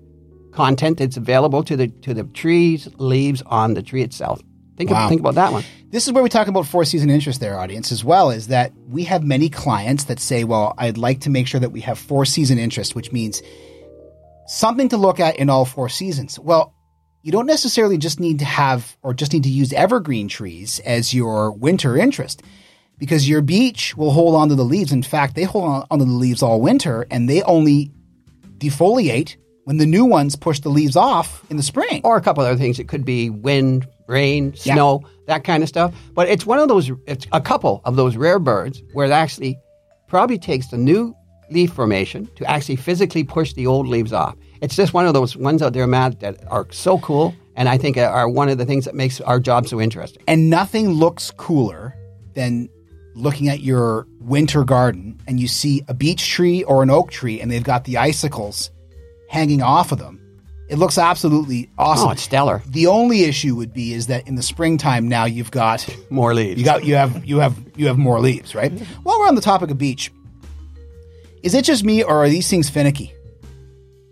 [0.54, 4.42] content that's available to the to the trees leaves on the tree itself.
[4.78, 5.04] Think Wow.
[5.04, 5.64] of, think about that one.
[5.92, 8.72] This is where we talk about four season interest there, audience, as well, is that
[8.90, 12.00] we have many clients that say, well, I'd like to make sure that we have
[12.00, 13.44] four season interest, which means
[14.48, 16.40] something to look at in all four seasons.
[16.40, 16.74] Well,
[17.22, 21.14] you don't necessarily just need to have or just need to use evergreen trees as
[21.14, 22.42] your winter interest
[22.98, 24.92] because your beech will hold on to the leaves.
[24.92, 27.92] In fact, they hold on onto the leaves all winter and they only
[28.58, 32.02] defoliate when the new ones push the leaves off in the spring.
[32.04, 32.80] or a couple other things.
[32.80, 34.74] It could be wind, rain, Yeah.
[34.76, 35.94] snow, that kind of stuff.
[36.14, 39.58] But it's one of those, it's a couple of those rare birds where it actually
[40.08, 41.16] probably takes the new
[41.50, 44.36] leaf formation to actually physically push the old leaves off.
[44.62, 47.34] It's just one of those ones out there, Matt, that are so cool.
[47.56, 50.24] And I think are one of the things that makes our job so interesting.
[50.28, 51.96] And nothing looks cooler
[52.34, 52.68] than
[53.16, 57.40] looking at your winter garden and you see a beech tree or an oak tree
[57.40, 58.72] and they've got the icicles
[59.34, 60.20] hanging off of them.
[60.70, 62.08] It looks absolutely awesome.
[62.08, 62.62] Oh, it's stellar.
[62.68, 66.60] the only issue would be is that in the springtime now you've got More leaves.
[66.60, 68.72] you got you have you have you have more leaves, right?
[69.04, 70.12] While we're on the topic of beach,
[71.42, 73.14] is it just me or are these things finicky?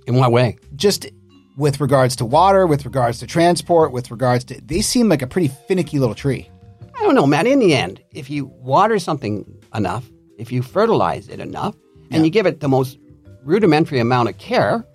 [0.07, 0.57] In what way?
[0.75, 1.05] Just
[1.55, 5.27] with regards to water, with regards to transport, with regards to they seem like a
[5.27, 6.49] pretty finicky little tree.
[6.95, 7.47] I don't know, Matt.
[7.47, 11.75] In the end, if you water something enough, if you fertilize it enough,
[12.11, 12.99] and you give it the most
[13.43, 14.85] rudimentary amount of care,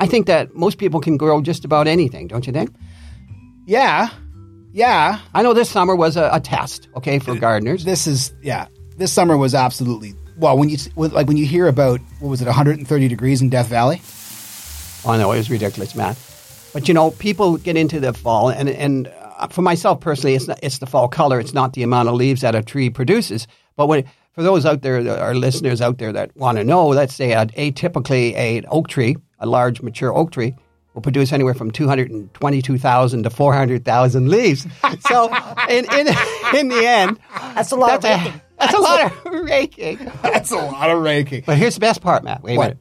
[0.00, 2.74] I think that most people can grow just about anything, don't you think?
[3.66, 4.08] Yeah.
[4.72, 5.20] Yeah.
[5.34, 7.84] I know this summer was a, a test, okay, for gardeners.
[7.84, 8.66] This is yeah.
[8.96, 12.46] This summer was absolutely well when you like when you hear about what was it
[12.46, 14.00] 130 degrees in Death Valley?
[15.04, 16.18] Oh, no, it was ridiculous, Matt.
[16.72, 20.48] But you know, people get into the fall, and and uh, for myself personally, it's
[20.48, 21.40] not, it's the fall color.
[21.40, 23.46] It's not the amount of leaves that a tree produces.
[23.76, 27.14] But when for those out there, our listeners out there that want to know, let's
[27.14, 30.54] say a, atypically a oak tree, a large mature oak tree,
[30.94, 34.66] will produce anywhere from two hundred and twenty-two thousand to four hundred thousand leaves.
[35.08, 35.26] So
[35.68, 36.08] in in
[36.54, 37.18] in the end,
[37.54, 38.40] That's a lot that's of a, raking.
[38.58, 40.12] that's a lot of raking.
[40.22, 41.44] That's a lot of raking.
[41.46, 42.42] But here's the best part, Matt.
[42.42, 42.64] Wait a What?
[42.64, 42.78] minute.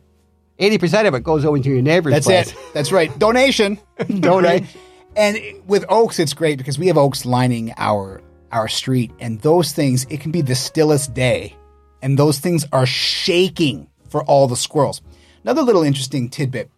[0.59, 2.51] Eighty percent of it goes over to your neighbor's That's place.
[2.51, 2.57] it.
[2.73, 3.17] That's right.
[3.17, 3.79] Donation.
[4.19, 4.63] Donate.
[5.15, 9.71] And with oaks, it's great because we have oaks lining our our street, and those
[9.71, 11.55] things it can be the stillest day,
[12.01, 15.01] and those things are shaking for all the squirrels.
[15.49, 16.69] Another little interesting tidbit: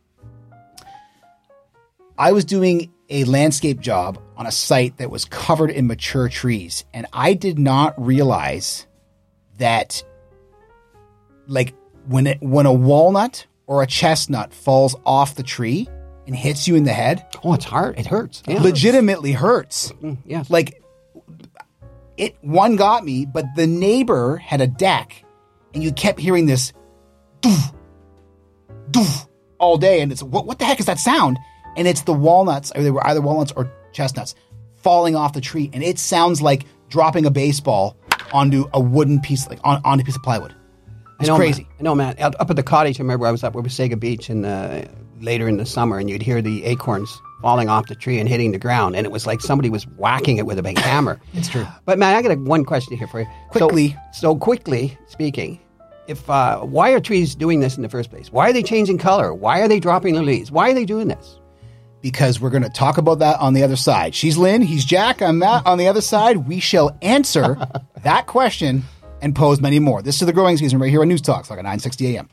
[2.18, 6.86] I was doing a landscape job on a site that was covered in mature trees,
[6.94, 8.88] and I did not realize
[9.58, 10.02] that,
[11.48, 11.74] like
[12.08, 15.90] when it, when a walnut or a chestnut falls off the tree
[16.26, 18.00] and hits you in the head, Oh, it's hard.
[18.00, 18.42] It hurts.
[18.48, 18.62] Yeah.
[18.62, 19.92] legitimately hurts.
[20.02, 20.50] Mm, yes.
[20.50, 20.82] Like
[22.16, 25.26] it one got me, but the neighbor had a deck
[25.74, 26.72] and you kept hearing this
[27.42, 27.74] doof,
[28.92, 29.28] doof
[29.60, 31.38] all day and it's what what the heck is that sound?
[31.78, 34.36] And it's the walnuts, or they were either walnuts or chestnuts
[34.76, 37.96] falling off the tree and it sounds like dropping a baseball
[38.34, 40.54] onto a wooden piece like on, onto a piece of plywood.
[41.20, 41.64] It's I know, crazy.
[41.64, 41.72] Man.
[41.80, 42.16] I know, man.
[42.20, 44.84] Up up at the cottage, I remember I was up with Sega Beach and uh,
[45.20, 48.52] later in the summer, and you'd hear the acorns falling off the tree and hitting
[48.52, 51.20] the ground, and it was like somebody was whacking it with a big hammer.
[51.34, 51.68] It's true.
[51.86, 53.26] But man, I got a, one question here for you.
[53.54, 53.96] So- Quickly.
[54.14, 55.60] So, quickly speaking,
[56.12, 58.32] if uh, why are trees doing this in the first place?
[58.32, 59.34] Why are they changing color?
[59.34, 60.52] Why are they dropping their leaves?
[60.52, 61.40] Why are they doing this?
[62.02, 64.16] because we're going to talk about that on the other side.
[64.16, 65.66] She's Lynn, he's Jack, I'm Matt.
[65.66, 67.58] On the other side, we shall answer
[68.04, 68.84] that question
[69.22, 70.02] and pose many more.
[70.02, 72.30] This is the growing season right here on News Talks, like at 960 a.m.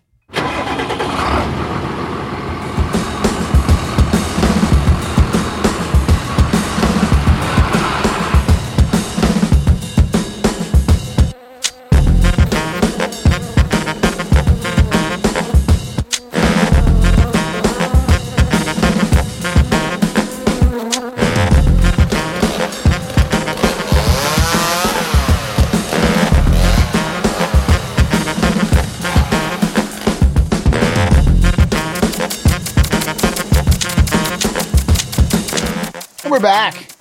[36.39, 36.93] we're back.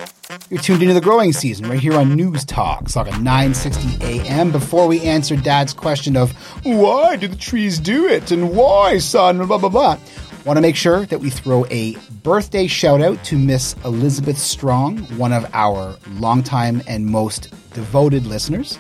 [0.50, 4.52] You're tuned into the growing season right here on News Talks, like at 960 a.m.
[4.52, 6.32] Before we answer Dad's question of
[6.64, 10.00] why do the trees do it and why, son, blah, blah, blah,
[10.44, 15.02] want to make sure that we throw a birthday shout out to Miss Elizabeth Strong,
[15.20, 18.80] one of our longtime and most devoted listeners.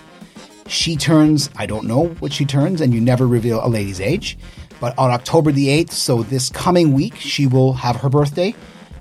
[0.65, 4.39] She turns, I don't know what she turns, and you never reveal a lady's age,
[4.79, 8.55] but on October the 8th, so this coming week, she will have her birthday.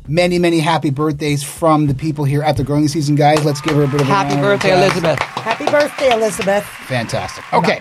[0.09, 3.45] Many, many happy birthdays from the people here at the growing season, guys.
[3.45, 4.93] Let's give her a bit of a Happy round birthday, applause.
[4.93, 5.19] Elizabeth.
[5.21, 6.65] Happy birthday, Elizabeth.
[6.65, 7.53] Fantastic.
[7.53, 7.81] Okay.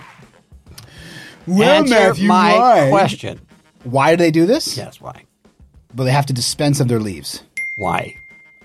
[1.46, 2.88] Well, Answer Matthew, my why?
[2.90, 3.40] question.
[3.84, 4.76] Why do they do this?
[4.76, 5.24] Yes, why?
[5.94, 7.44] Well, they have to dispense of their leaves.
[7.76, 8.16] Why?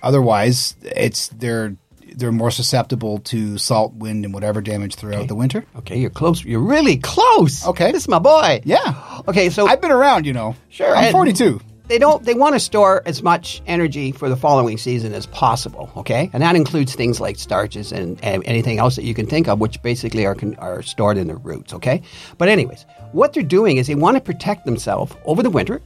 [0.01, 1.75] Otherwise, it's they're
[2.15, 5.63] they're more susceptible to salt, wind, and whatever damage throughout the winter.
[5.77, 6.43] Okay, you're close.
[6.43, 7.65] You're really close.
[7.67, 7.91] Okay.
[7.91, 8.61] This is my boy.
[8.65, 9.21] Yeah.
[9.27, 10.55] Okay, so I've been around, you know.
[10.69, 11.61] Sure, I'm 42.
[11.91, 15.91] They don't they want to store as much energy for the following season as possible
[15.97, 16.29] okay?
[16.31, 19.59] And that includes things like starches and, and anything else that you can think of
[19.59, 22.01] which basically are con- are stored in the roots okay?
[22.37, 25.81] But anyways what they're doing is they want to protect themselves over the winter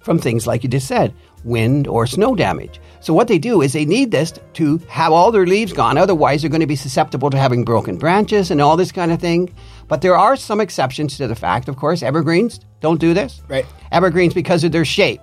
[0.00, 1.12] from things like you just said
[1.44, 2.80] wind or snow damage.
[3.00, 6.40] So what they do is they need this to have all their leaves gone otherwise
[6.40, 9.54] they're going to be susceptible to having broken branches and all this kind of thing.
[9.88, 13.42] But there are some exceptions to the fact of course evergreens don't do this.
[13.48, 13.66] Right.
[13.92, 15.20] evergreens because of their shape,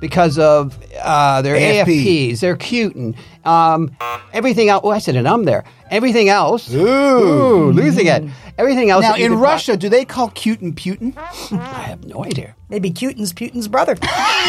[0.00, 1.84] because of uh, their AFP.
[2.32, 3.96] AFPs, their cutin, um,
[4.32, 4.82] everything else.
[4.84, 5.64] Oh, I said an um there.
[5.90, 6.72] Everything else.
[6.72, 7.70] Ooh.
[7.72, 8.24] losing it.
[8.58, 9.02] Everything else.
[9.02, 11.16] Now, in could Russia, do they call Putin Putin?
[11.58, 12.54] I have no idea.
[12.68, 13.96] Maybe Putin's Putin's brother.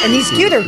[0.04, 0.64] and he's cuter.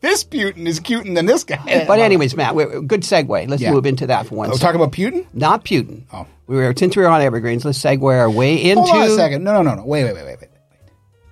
[0.00, 1.84] This Putin is Putin than this guy.
[1.86, 3.48] But anyways, Matt, we're, good segue.
[3.48, 3.72] Let's Yeah.
[3.72, 4.50] move into that for one.
[4.50, 4.80] We're second.
[4.80, 4.92] talking about
[5.24, 5.26] Putin?
[5.34, 6.02] Not Putin.
[6.12, 6.26] Oh.
[6.46, 7.64] We were since we were on evergreens.
[7.64, 8.82] Let's segue our way into.
[8.82, 9.44] Hold on a second.
[9.44, 9.86] No, no, no, no.
[9.86, 10.50] Wait, wait, wait, wait, wait.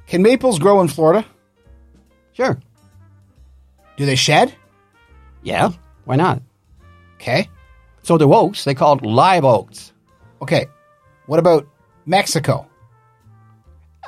[0.07, 1.27] Can maples grow in Florida?
[2.33, 2.59] Sure.
[3.97, 4.55] Do they shed?
[5.43, 5.71] Yeah.
[6.05, 6.43] Why not?
[7.17, 7.49] Okay.
[8.03, 9.93] So the oaks they called live oaks.
[10.41, 10.67] Okay.
[11.27, 11.67] What about
[12.07, 12.67] Mexico?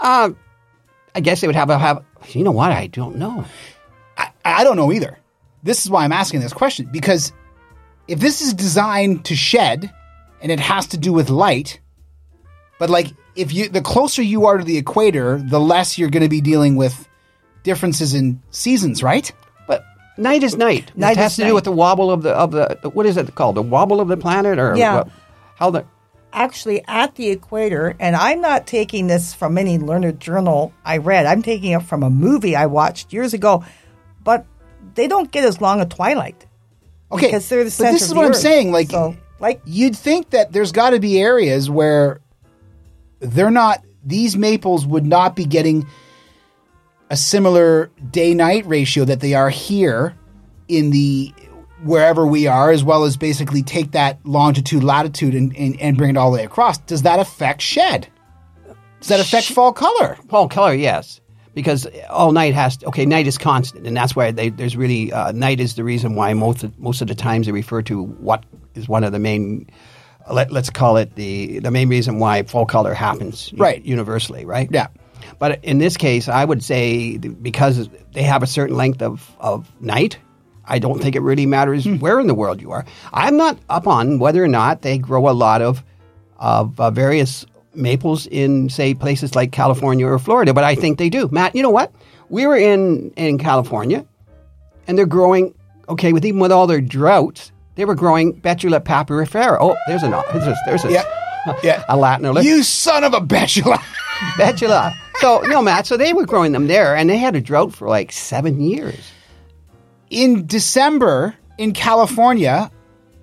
[0.00, 0.30] Uh,
[1.14, 2.04] I guess they would have a have.
[2.28, 2.72] You know what?
[2.72, 3.44] I don't know.
[4.16, 5.18] I, I don't know either.
[5.62, 7.32] This is why I'm asking this question because
[8.08, 9.90] if this is designed to shed
[10.42, 11.80] and it has to do with light,
[12.78, 16.22] but like if you the closer you are to the equator, the less you're going
[16.22, 17.08] to be dealing with
[17.64, 19.30] differences in seasons, right?
[19.66, 19.84] But
[20.16, 20.92] night is night.
[20.96, 21.48] Night it has is to night.
[21.48, 23.56] do with the wobble of the of the what is it called?
[23.56, 24.94] The wobble of the planet or Yeah.
[24.98, 25.08] what?
[25.56, 25.84] how the
[26.32, 31.26] Actually, at the equator, and I'm not taking this from any learned journal I read.
[31.26, 33.62] I'm taking it from a movie I watched years ago.
[34.24, 34.44] But
[34.96, 36.44] they don't get as long a twilight.
[37.12, 37.92] Okay, because they're the center.
[37.92, 38.72] but center this of is the what I'm saying.
[38.72, 42.20] Like, So, like you'd think that there's got to be areas where
[43.20, 45.86] they're not; these maples would not be getting
[47.14, 50.16] a similar day-night ratio that they are here
[50.66, 51.32] in the
[51.84, 56.10] wherever we are, as well as basically take that longitude, latitude, and, and, and bring
[56.10, 56.76] it all the way across.
[56.78, 58.08] Does that affect shed?
[58.98, 60.18] Does that affect fall color?
[60.28, 61.20] Fall color, yes,
[61.54, 63.06] because all night has to, okay.
[63.06, 66.34] Night is constant, and that's why they, there's really uh, night is the reason why
[66.34, 68.42] most of, most of the times they refer to what
[68.74, 69.68] is one of the main.
[70.32, 73.84] Let, let's call it the the main reason why fall color happens Right.
[73.84, 74.68] universally, right?
[74.72, 74.88] Yeah.
[75.38, 79.70] But in this case, I would say because they have a certain length of, of
[79.80, 80.18] night,
[80.66, 82.84] I don't think it really matters where in the world you are.
[83.12, 85.84] I'm not up on whether or not they grow a lot of
[86.38, 91.08] of uh, various maples in, say, places like California or Florida, but I think they
[91.08, 91.28] do.
[91.30, 91.92] Matt, you know what?
[92.28, 94.04] We were in in California,
[94.86, 95.54] and they're growing.
[95.88, 99.58] Okay, with even with all their droughts, they were growing Betula papyrifera.
[99.60, 101.04] Oh, there's a there's a, there's a, Yeah.
[101.62, 101.84] Yeah.
[101.88, 102.44] a Latin alert.
[102.44, 103.82] You son of a betula.
[104.36, 104.94] Betula.
[105.20, 105.86] So no, Matt.
[105.86, 109.12] So they were growing them there, and they had a drought for like seven years.
[110.10, 112.70] in December in California,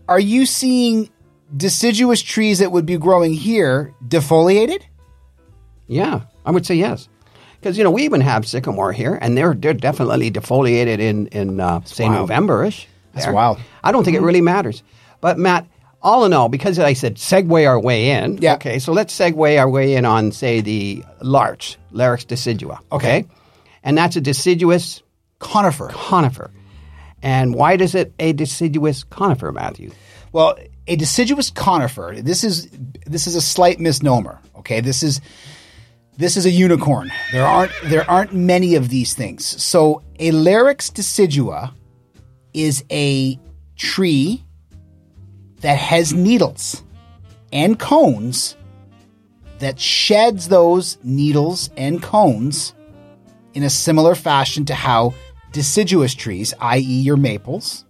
[0.08, 1.10] are you seeing
[1.56, 4.82] deciduous trees that would be growing here defoliated?
[5.88, 7.08] Yeah, I would say yes.
[7.60, 11.60] Because you know we even have sycamore here, and they're they're definitely defoliated in in
[11.60, 12.10] uh, say.
[12.10, 12.88] November-ish.
[13.14, 13.60] That's wild.
[13.84, 14.84] I don't think it really matters.
[15.20, 15.68] But Matt,
[16.04, 18.38] all in all, because I said segue our way in.
[18.38, 18.56] Yeah.
[18.56, 22.80] Okay, so let's segue our way in on say the larch, Larix decidua.
[22.92, 23.26] Okay.
[23.84, 25.02] and that's a deciduous
[25.40, 25.88] Conifer.
[25.90, 26.52] conifer.
[27.24, 29.92] And why does it a deciduous conifer, Matthew?
[30.32, 32.16] Well, a deciduous conifer.
[32.18, 32.70] This is
[33.06, 34.40] this is a slight misnomer.
[34.58, 35.22] Okay, this is
[36.18, 37.12] this is a unicorn.
[37.32, 39.46] There aren't there aren't many of these things.
[39.62, 41.74] So a Larix decidua
[42.54, 43.40] is a
[43.76, 44.44] tree
[45.62, 46.84] that has needles
[47.54, 48.56] and cones
[49.60, 52.74] that sheds those needles and cones
[53.54, 55.14] in a similar fashion to how
[55.52, 57.86] deciduous trees, i.e., your maples,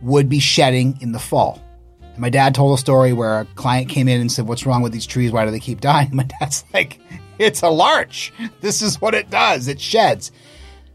[0.00, 1.60] would be shedding in the fall.
[2.00, 4.82] And my dad told a story where a client came in and said, What's wrong
[4.82, 5.32] with these trees?
[5.32, 6.10] Why do they keep dying?
[6.14, 7.00] My dad's like,
[7.38, 8.32] It's a larch.
[8.60, 9.68] This is what it does.
[9.68, 10.30] It sheds.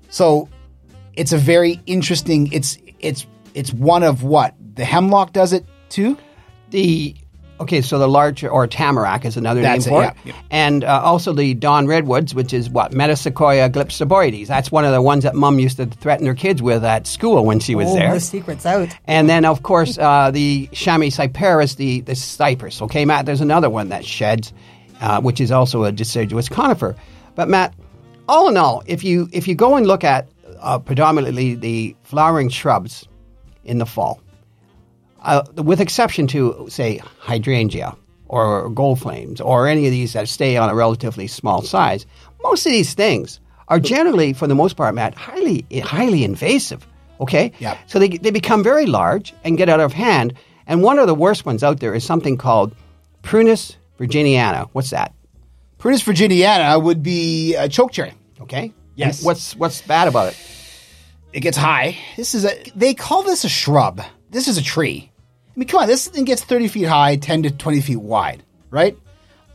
[0.10, 0.48] So
[1.15, 4.56] it's a very interesting it's it's it's one of what?
[4.76, 6.17] The hemlock does it too?
[6.69, 7.15] The
[7.60, 10.41] okay, so the larch or tamarack is another That's name it, for yeah, it, yeah.
[10.52, 14.47] and uh, also the dawn redwoods, which is what Metasequoia glypsoboides.
[14.47, 17.45] That's one of the ones that Mum used to threaten her kids with at school
[17.45, 18.13] when she was oh, there.
[18.13, 18.89] the secret's out.
[19.06, 22.82] And then, of course, uh, the Chamaecyparis, the, the cypress.
[22.82, 24.54] Okay, Matt, there's another one that sheds,
[25.02, 26.95] uh, which is also a deciduous conifer.
[27.36, 27.73] But Matt,
[28.28, 30.28] all in all, if you if you go and look at
[30.60, 33.08] uh, predominantly the flowering shrubs
[33.63, 34.21] in the fall,
[35.23, 37.95] uh, with exception to say hydrangea
[38.27, 42.06] or gold flames or any of these that stay on a relatively small size,
[42.43, 46.86] most of these things are generally, for the most part, Matt, highly highly invasive.
[47.19, 47.77] Okay, Yeah.
[47.88, 50.34] so they they become very large and get out of hand.
[50.67, 52.75] And one of the worst ones out there is something called
[53.23, 54.69] Prunus virginiana.
[54.73, 55.13] What's that?
[55.80, 58.13] Prunus virginiana would be a choke cherry.
[58.41, 58.71] Okay.
[58.95, 59.19] Yes.
[59.19, 60.38] And what's what's bad about it?
[61.34, 61.97] It gets high.
[62.17, 62.51] This is a.
[62.75, 64.01] They call this a shrub.
[64.30, 65.12] This is a tree.
[65.56, 65.88] I mean, come on.
[65.88, 68.98] This thing gets thirty feet high, ten to twenty feet wide, right?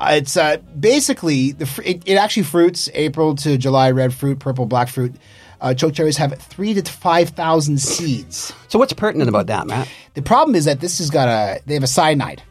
[0.01, 1.67] Uh, it's uh, basically the.
[1.67, 3.91] Fr- it, it actually fruits April to July.
[3.93, 5.15] Red fruit, purple, black fruit.
[5.61, 8.53] Uh, choke cherries have three to five thousand seeds.
[8.69, 9.89] So what's pertinent about that, Matt?
[10.15, 11.61] The problem is that this has got a.
[11.67, 12.43] They have a cyanide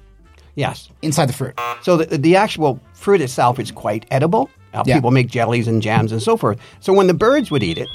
[0.55, 0.89] Yes.
[1.01, 1.59] inside the fruit.
[1.81, 4.49] So the, the actual fruit itself is quite edible.
[4.73, 4.95] Uh, Yeah.
[4.95, 6.59] People make jellies and jams and so forth.
[6.79, 7.89] So when the birds would eat it,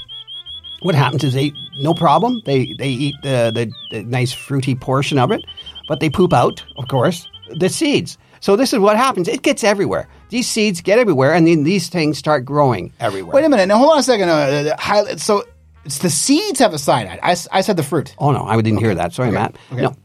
[0.81, 2.41] what happens is they no problem.
[2.45, 5.45] They they eat the, the, the nice fruity portion of it,
[5.87, 8.17] but they poop out, of course, the seeds.
[8.39, 9.27] So this is what happens.
[9.27, 10.07] It gets everywhere.
[10.29, 13.33] These seeds get everywhere, and then these things start growing everywhere.
[13.33, 13.67] Wait a minute.
[13.67, 14.29] Now hold on a second.
[14.29, 15.43] Uh, so
[15.85, 17.19] it's the seeds have a cyanide.
[17.23, 18.15] I said the fruit.
[18.19, 19.13] Oh no, I didn't hear that.
[19.13, 19.55] Sorry, Matt.
[19.71, 19.81] Okay.
[19.81, 19.95] No,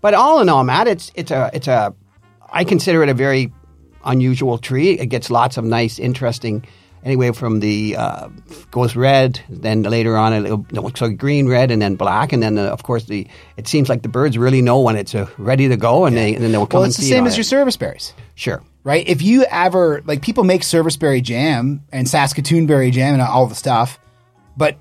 [0.00, 1.94] but all in all, Matt, it's it's a it's a
[2.52, 3.52] I consider it a very
[4.04, 4.90] unusual tree.
[4.98, 6.66] It gets lots of nice, interesting.
[7.04, 8.28] Anyway, from the uh,
[8.70, 12.58] goes red, then later on it looks so green, red, and then black, and then
[12.58, 13.26] uh, of course the.
[13.56, 16.34] It seems like the birds really know when it's uh, ready to go, and they
[16.34, 17.38] and then they'll come Well, it's the same as it.
[17.38, 18.12] your service berries.
[18.34, 18.62] Sure.
[18.84, 19.06] right?
[19.08, 23.54] If you ever like people make serviceberry jam and Saskatoon berry jam and all the
[23.54, 23.98] stuff,
[24.56, 24.76] but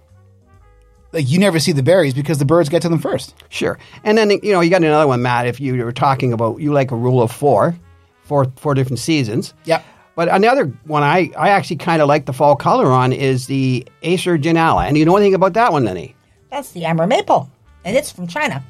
[1.11, 3.33] like you never see the berries because the birds get to them first.
[3.49, 3.79] Sure.
[4.03, 6.71] And then, you know, you got another one, Matt, if you were talking about, you
[6.71, 7.75] like a rule of four,
[8.23, 9.53] four, four different seasons.
[9.65, 9.83] Yep.
[10.19, 13.87] But another one I, I actually kind of like the fall color on is the
[14.03, 14.85] Acer ginnala.
[14.85, 16.13] And you know anything about that one, Lenny?
[16.51, 17.49] That's the Amber Maple,
[17.85, 18.61] and it's from China.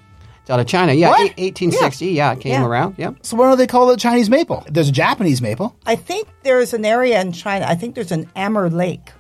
[0.42, 0.94] It's out of China.
[0.94, 1.22] Yeah, What?
[1.40, 2.06] 1860.
[2.10, 2.68] Yeah, it came Yeah.
[2.68, 2.94] around.
[3.00, 3.14] Yeah.
[3.24, 4.64] So what do they call it Chinese maple?
[4.70, 5.76] There's a Japanese maple.
[5.88, 7.66] I think there's an area in China.
[7.68, 9.12] I think there's an Amber Lake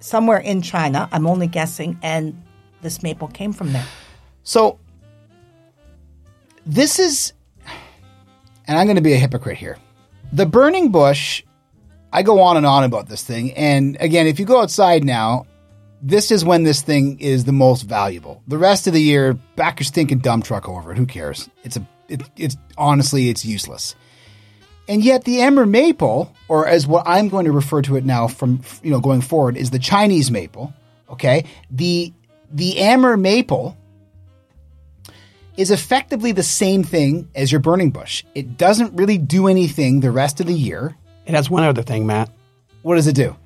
[0.00, 1.08] somewhere in China.
[1.12, 2.42] I'm only guessing, and
[2.80, 3.86] this maple came from there.
[4.42, 4.80] So
[6.66, 7.32] this is,
[8.66, 9.78] and I'm going to be a hypocrite here.
[10.32, 11.42] The burning bush,
[12.12, 13.52] I go on and on about this thing.
[13.52, 15.46] And again, if you go outside now,
[16.00, 18.42] this is when this thing is the most valuable.
[18.48, 20.98] The rest of the year, back your stinking dump truck over it.
[20.98, 21.48] Who cares?
[21.62, 23.94] It's a, it, it's honestly, it's useless.
[24.88, 28.26] And yet, the emmer maple, or as what I'm going to refer to it now
[28.26, 30.74] from you know going forward, is the Chinese maple.
[31.08, 32.12] Okay, the
[32.50, 33.76] the amber maple
[35.56, 38.24] is effectively the same thing as your burning bush.
[38.34, 40.96] It doesn't really do anything the rest of the year.
[41.26, 42.30] It has one other thing, Matt.
[42.82, 43.36] What does it do?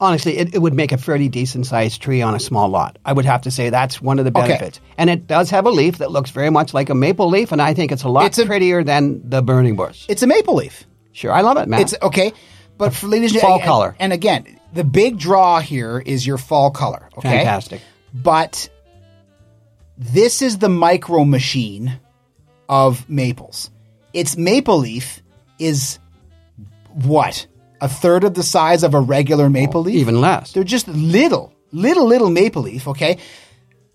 [0.00, 2.98] Honestly, it, it would make a fairly decent sized tree on a small lot.
[3.04, 4.48] I would have to say that's one of the Okay.
[4.48, 4.80] benefits.
[4.98, 7.62] And it does have a leaf that looks very much like a maple leaf, and
[7.62, 10.04] I think it's a lot It's a- prettier than the burning bush.
[10.08, 10.84] It's a maple leaf.
[11.12, 11.82] Sure, I love it, Matt.
[11.82, 12.32] It's okay,
[12.78, 13.94] but for ladies and Fall and- color.
[14.00, 14.44] And again,
[14.74, 17.08] the big draw here is your fall color.
[17.18, 17.80] Okay, Fantastic.
[18.12, 18.68] But
[20.02, 21.98] this is the micro machine
[22.68, 23.70] of maples.
[24.12, 25.22] Its maple leaf
[25.58, 25.98] is
[26.92, 27.46] what
[27.80, 29.96] a third of the size of a regular maple leaf.
[29.96, 30.52] Even less.
[30.52, 33.18] They're just little, little, little maple leaf, okay?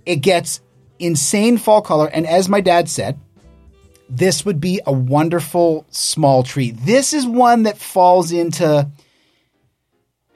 [0.06, 0.62] It gets
[1.00, 2.08] insane fall color.
[2.08, 3.20] And as my dad said,
[4.10, 6.72] this would be a wonderful small tree.
[6.72, 8.90] This is one that falls into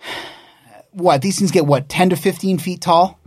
[0.91, 1.21] what?
[1.21, 3.20] These things get what, 10 to 15 feet tall?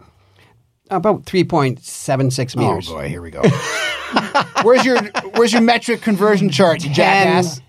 [0.91, 2.89] About 3.76 meters.
[2.89, 3.43] Oh boy, here we go.
[4.63, 5.03] where's your
[5.35, 7.61] where's your metric conversion chart, you jackass?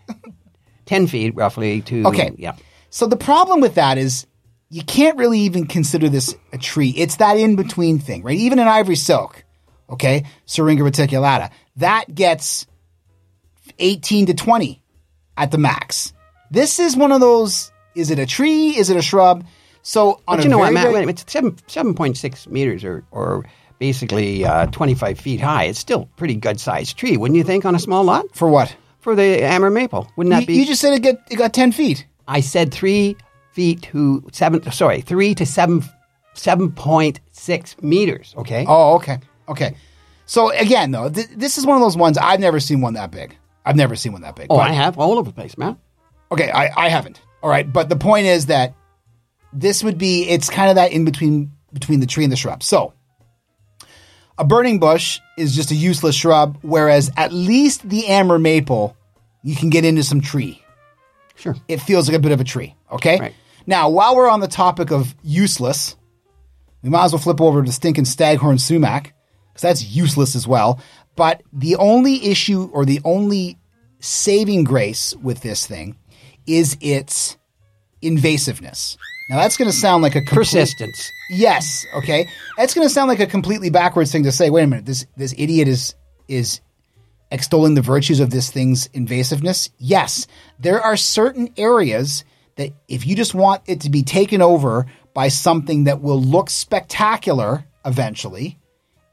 [0.86, 2.06] 10 feet roughly to.
[2.08, 2.32] Okay.
[2.38, 2.56] Yeah.
[2.90, 4.28] So the problem with that is
[4.70, 6.94] you can't really even consider this a tree.
[6.96, 8.38] It's that in between thing, right?
[8.38, 9.44] Even an ivory silk,
[9.90, 12.66] okay, Syringa reticulata, that gets
[13.80, 14.82] 18 to 20
[15.38, 16.14] at the max.
[16.52, 18.76] This is one of those is it a tree?
[18.78, 19.46] Is it a shrub?
[19.88, 20.84] So on But you know what, Matt?
[20.86, 23.46] very- Wait a minute, It's seven, 7.6 meters or, or
[23.78, 25.66] basically uh, 25 feet high.
[25.66, 28.26] It's still a pretty good sized tree, wouldn't you think, on a small lot?
[28.36, 28.76] for what?
[29.02, 30.10] For the amber maple.
[30.16, 30.54] Wouldn't that You, be?
[30.56, 32.08] you just said it get it got 10 feet.
[32.28, 33.16] I said three
[33.52, 35.84] feet to seven, sorry, three to seven,
[36.34, 38.66] 7.6 meters, okay?
[38.68, 39.20] Oh, okay.
[39.48, 39.76] Okay.
[40.26, 43.12] So again, though, th- this is one of those ones I've never seen one that
[43.12, 43.38] big.
[43.66, 44.48] I've never seen one that big.
[44.50, 45.78] Oh, But- I have all over the place, Matt.
[46.32, 47.22] Okay, I, I haven't.
[47.44, 48.74] All right, but the point is that
[49.56, 52.62] this would be it's kind of that in between between the tree and the shrub.
[52.62, 52.94] So
[54.38, 58.96] a burning bush is just a useless shrub, whereas at least the amber maple,
[59.44, 60.62] you can get into some tree.
[61.36, 61.56] Sure.
[61.68, 62.76] It feels like a bit of a tree.
[62.92, 63.20] Okay.
[63.20, 63.34] Right.
[63.66, 65.96] Now, while we're on the topic of useless,
[66.82, 69.14] we might as well flip over to stinking staghorn sumac
[69.50, 70.80] because that's useless as well.
[71.16, 73.58] But the only issue or the only
[74.00, 75.98] saving grace with this thing
[76.46, 77.38] is its
[78.04, 78.98] invasiveness.
[79.30, 81.12] Now that's going to sound like a complete, Persistence.
[81.30, 82.28] Yes, okay.
[82.58, 84.50] That's going to sound like a completely backwards thing to say.
[84.50, 85.96] Wait a minute, this this idiot is
[86.28, 86.62] is
[87.32, 89.70] extolling the virtues of this thing's invasiveness.
[89.78, 90.28] Yes,
[90.60, 92.24] there are certain areas
[92.58, 96.50] that if you just want it to be taken over by something that will look
[96.50, 98.60] spectacular eventually,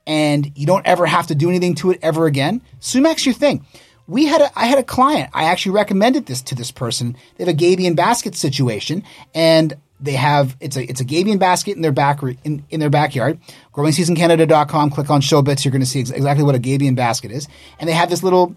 [0.07, 3.65] and you don't ever have to do anything to it ever again, sumac's your thing.
[4.07, 5.31] We had a I had a client.
[5.33, 7.17] I actually recommended this to this person.
[7.37, 9.05] They have a gabion basket situation,
[9.35, 12.91] and they have it's a it's a gabion basket in their back in, in their
[12.91, 13.39] backyard.
[13.73, 14.91] GrowingSeasonCanada.com.
[14.91, 15.65] Click on show bits.
[15.65, 17.49] You're going to see ex- exactly what a gabion basket is,
[17.79, 18.55] and they have this little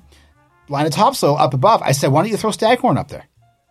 [0.68, 1.82] line of topsoil up above.
[1.84, 3.26] I said, why don't you throw staghorn up there?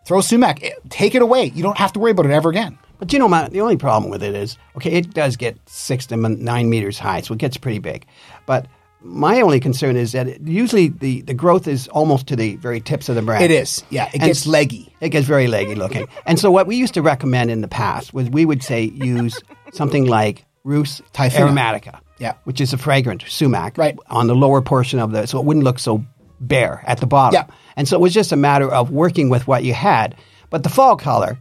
[0.06, 0.62] Throw sumac.
[0.62, 1.46] It- take it away.
[1.46, 2.78] You don't have to worry about it ever again.
[2.98, 6.06] But you know, Matt, the only problem with it is, okay, it does get six
[6.06, 8.06] to nine meters high, so it gets pretty big.
[8.46, 8.66] But
[9.04, 12.80] my only concern is that it, usually the, the growth is almost to the very
[12.80, 13.42] tips of the branch.
[13.44, 13.84] It is.
[13.90, 14.94] Yeah, it And gets leggy.
[15.00, 16.08] It gets very leggy looking.
[16.26, 19.38] and so what we used to recommend in the past was we would say use
[19.72, 21.50] something like Rhus typhina.
[21.50, 22.32] aromatica, Yeah.
[22.44, 23.96] which is a fragrant sumac, Right.
[24.08, 26.02] on the lower portion of the, so it wouldn't look so
[26.40, 27.34] bare at the bottom.
[27.34, 27.54] Yeah.
[27.76, 30.14] And so it was just a matter of working with what you had.
[30.50, 31.38] But the fall color,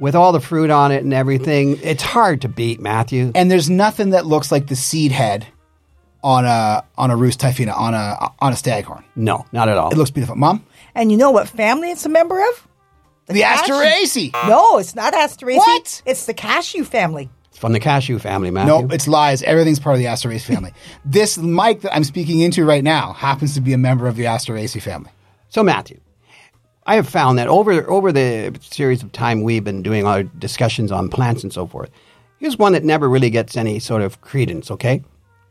[0.00, 3.30] with all the fruit on it and everything, it's hard to beat, Matthew.
[3.34, 5.46] and there's nothing that looks like the seed head
[6.24, 9.04] on a on a Rhus typhina on a on a staghorn.
[9.14, 9.90] no, not at all.
[9.92, 10.64] It looks beautiful, Mom.
[10.94, 12.68] And you know what family it's a member of?
[13.26, 14.48] The, cashew- Asteraceae.
[14.48, 15.56] No, it's not Asteraceae.
[15.58, 16.02] What?
[16.06, 17.30] It's the cashew family.
[17.50, 18.86] It's from the cashew family, Matthew.
[18.86, 19.42] No, it's lies.
[19.42, 20.72] Everything's part of the Asteraceae family.
[21.04, 24.24] this mic that I'm speaking into right now happens to be a member of the
[24.24, 25.10] Asteraceae family.
[25.50, 26.00] So, Matthew,
[26.86, 30.90] I have found that over over the series of time we've been doing our discussions
[30.90, 31.90] on plants and so forth,
[32.38, 35.02] here's one that never really gets any sort of credence, okay?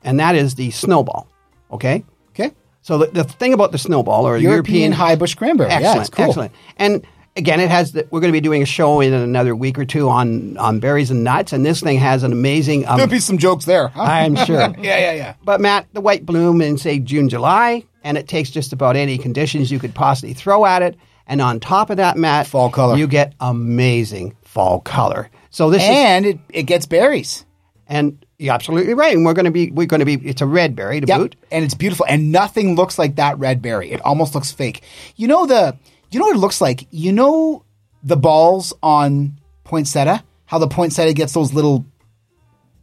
[0.04, 1.28] And that is the snowball,
[1.72, 2.04] okay?
[2.32, 2.52] Okay.
[2.82, 5.70] So the, the thing about the snowball or European European, high bush cranberry.
[5.70, 6.26] Yeah, excellent, it's cool.
[6.26, 6.52] excellent.
[6.78, 7.94] And again, it has.
[7.94, 10.80] The, we're going to be doing a show in another week or two on on
[10.80, 12.86] berries and nuts, and this thing has an amazing.
[12.88, 13.88] Um, There'll be some jokes there.
[13.88, 14.02] Huh?
[14.02, 14.60] I'm sure.
[14.60, 15.36] yeah, yeah, yeah.
[15.44, 19.18] But Matt, the white bloom in say June, July, and it takes just about any
[19.18, 20.98] conditions you could possibly throw at it.
[21.26, 22.98] And on top of that, Matt, Fall color.
[22.98, 25.30] you get amazing fall color.
[25.52, 27.46] So this is And it, it gets berries.
[27.94, 29.16] And you're absolutely right.
[29.16, 31.18] And we're going to be we're going to be it's a red berry to Yep.
[31.20, 31.36] boot.
[31.52, 32.06] And it's beautiful.
[32.10, 33.92] And nothing looks like that red berry.
[33.92, 34.82] It almost looks fake.
[35.16, 35.78] You know the
[36.12, 36.88] you know what it looks like?
[36.92, 37.64] You know
[38.04, 40.24] the balls on poinsettia?
[40.46, 41.86] How the poinsettia gets those little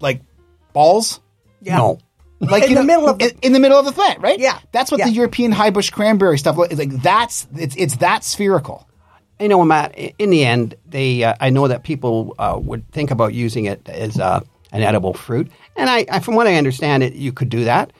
[0.01, 0.23] like
[0.73, 1.21] balls?
[1.63, 1.77] Yeah.
[1.79, 1.99] No.
[2.41, 4.21] Like In you the know, middle of the- in, in the middle of the plant,
[4.21, 4.39] right?
[4.39, 4.59] Yeah.
[4.73, 5.07] That's what Yeah.
[5.07, 6.91] the European high bush cranberry stuff looks like.
[7.03, 8.87] That's it's it's that spherical.
[9.39, 9.95] You know, Matt.
[10.19, 13.87] In the end, they uh, I know that people uh, would think about using it
[13.89, 14.41] as uh,
[14.73, 17.93] an edible fruit, and I, I, from what I understand, it you could do that,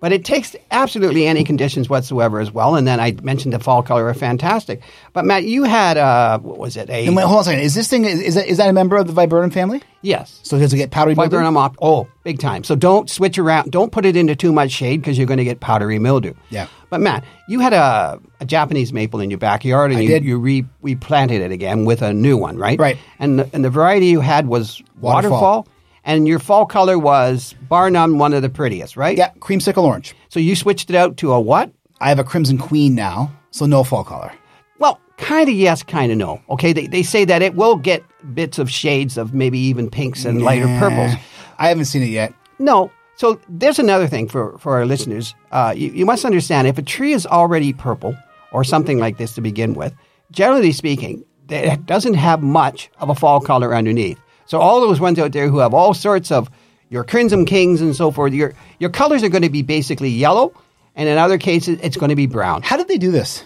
[0.00, 2.76] but it takes absolutely any conditions whatsoever as well.
[2.76, 4.80] And then I mentioned the fall color are fantastic.
[5.12, 6.88] But Matt, you had uh, what was it?
[6.88, 7.60] A wait, hold on a second.
[7.60, 9.82] Is this thing is, is that is that a member of the viburnum family?
[10.00, 10.38] yes.
[10.44, 11.30] So does it get powdery mildew?
[11.30, 12.62] Viburnum op- oh, big time.
[12.62, 13.72] So don't switch around.
[13.72, 16.34] Don't put it into too much shade because you're going to get powdery mildew.
[16.50, 16.68] Yeah.
[16.90, 20.24] But Matt, you had a, a Japanese maple in your backyard, and I you, did.
[20.24, 22.78] you re, replanted it again with a new one, right?
[22.78, 22.96] Right.
[23.18, 25.40] And the, and the variety you had was Waterfall.
[25.40, 25.68] waterfall,
[26.08, 29.16] and your fall color was bar none one of the prettiest, right?
[29.16, 30.16] Yeah, creamsicle orange.
[30.30, 31.70] So you switched it out to a what?
[32.00, 34.32] I have a crimson queen now, so no fall color.
[34.78, 36.40] Well, kind of yes, kind of no.
[36.48, 38.02] Okay, they, they say that it will get
[38.34, 41.12] bits of shades of maybe even pinks and lighter purples.
[41.58, 42.32] I haven't seen it yet.
[42.58, 42.90] No.
[43.16, 45.34] So there's another thing for, for our listeners.
[45.50, 48.16] Uh, you, you must understand if a tree is already purple
[48.52, 49.92] or something like this to begin with,
[50.30, 54.18] generally speaking, it doesn't have much of a fall color underneath.
[54.48, 56.50] So all those ones out there who have all sorts of
[56.88, 60.54] your crimson kings and so forth, your your colors are going to be basically yellow,
[60.96, 62.62] and in other cases, it's going to be brown.
[62.62, 63.44] How did they do this?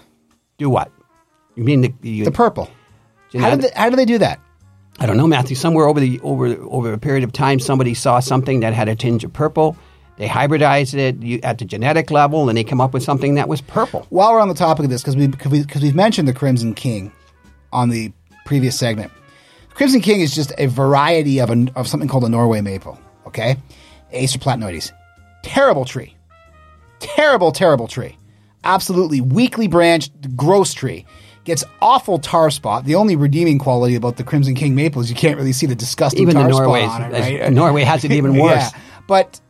[0.58, 0.90] Do what?
[1.56, 2.70] You mean the, the, The purple.
[3.36, 4.40] How did they, how did they do that?
[5.00, 5.56] I don't know, Matthew.
[5.56, 8.94] Somewhere over the over over a period of time, somebody saw something that had a
[8.94, 9.76] tinge of purple.
[10.18, 13.60] They hybridized it at the genetic level, and they come up with something that was
[13.60, 14.06] purple.
[14.10, 16.74] While we're on the topic of this, because we because we, we've mentioned the Crimson
[16.74, 17.10] King
[17.72, 18.12] on the
[18.44, 19.10] previous segment,
[19.74, 22.98] Crimson King is just a variety of a, of something called a Norway maple.
[23.26, 23.56] Okay,
[24.12, 24.92] Acer platanoides,
[25.42, 26.16] terrible tree,
[27.00, 28.18] terrible terrible tree,
[28.64, 31.06] absolutely weakly branched, gross tree.
[31.44, 32.84] Gets awful tar spot.
[32.84, 35.74] The only redeeming quality about the Crimson King maple is you can't really see the
[35.74, 37.40] disgusting Even the Norway, spot on it.
[37.40, 37.52] Right?
[37.52, 38.72] Norway has it even worse.
[38.72, 39.40] Yeah, but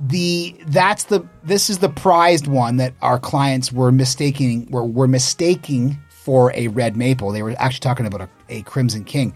[0.00, 5.08] the that's the this is the prized one that our clients were mistaking were were
[5.08, 7.32] mistaking for a red maple.
[7.32, 9.32] They were actually talking about a, a crimson king.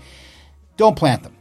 [0.77, 1.37] Don't plant them.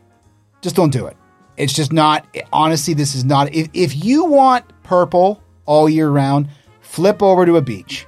[0.61, 1.17] Just don't do it.
[1.57, 6.47] It's just not honestly this is not if if you want purple all year round,
[6.82, 8.05] flip over to a beech.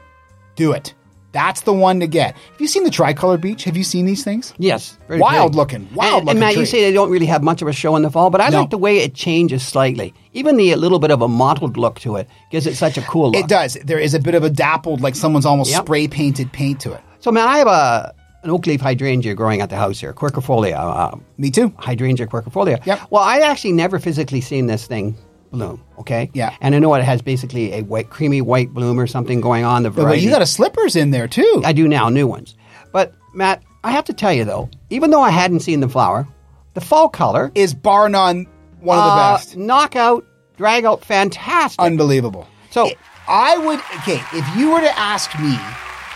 [0.56, 0.94] Do it.
[1.32, 2.34] That's the one to get.
[2.34, 3.66] Have you seen the tricolor beech?
[3.66, 4.54] Have you seen these things?
[4.58, 5.58] Yes, very Wild big.
[5.58, 7.74] looking, wild And, looking and Matt, you say they don't really have much of a
[7.74, 8.62] show in the fall, but I No.
[8.62, 10.14] like the way it changes slightly.
[10.32, 13.32] Even the little bit of a mottled look to it gives it such a cool
[13.32, 13.36] look.
[13.44, 13.78] It does.
[13.84, 15.84] There is a bit of a dappled, like someone's almost Yep.
[15.84, 17.02] spray painted paint to it.
[17.20, 18.14] So, Matt, I have a
[18.46, 20.76] an oak leaf hydrangea growing at the house here, quercifolia.
[20.78, 21.74] Uh, Me too.
[21.78, 22.84] hydrangea quercifolia.
[22.86, 23.00] Yep.
[23.10, 25.18] Well, I actually never physically seen this thing
[25.52, 25.84] bloom.
[26.00, 26.30] Okay.
[26.34, 26.56] Yeah.
[26.62, 29.84] And I know it has basically a white, creamy white bloom or something going on.
[29.84, 30.22] The But variety.
[30.22, 31.62] you got a slippers in there too.
[31.66, 32.56] I do now, new ones.
[32.92, 36.28] But Matt, I have to tell you though, even though I hadn't seen the flower,
[36.76, 38.46] the fall color is bar none
[38.80, 39.58] one of the uh, best.
[39.58, 40.24] knockout,
[40.58, 41.80] drag out, fantastic.
[41.80, 42.48] Unbelievable.
[42.70, 42.90] So-
[43.28, 45.56] I would okay if you were to ask me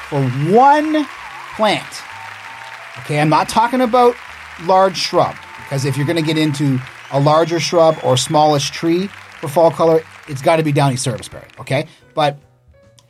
[0.09, 0.21] for
[0.53, 1.07] one
[1.55, 2.03] plant.
[3.00, 4.16] Okay, I'm not talking about
[4.64, 6.80] large shrub because if you're going to get into
[7.12, 11.48] a larger shrub or smallish tree for fall color, it's got to be downy serviceberry.
[11.60, 12.38] Okay, but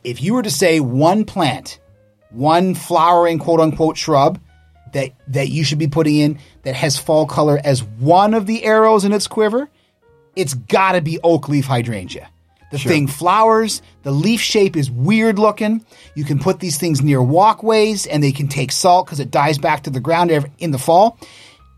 [0.03, 1.79] if you were to say one plant,
[2.29, 4.39] one flowering quote unquote shrub
[4.93, 8.63] that that you should be putting in that has fall color as one of the
[8.63, 9.69] arrows in its quiver,
[10.35, 12.29] it's got to be oak leaf hydrangea.
[12.71, 15.83] The thing flowers, the leaf shape is weird looking.
[16.15, 19.57] You can put these things near walkways and they can take salt because it dies
[19.57, 21.17] back to the ground in the fall.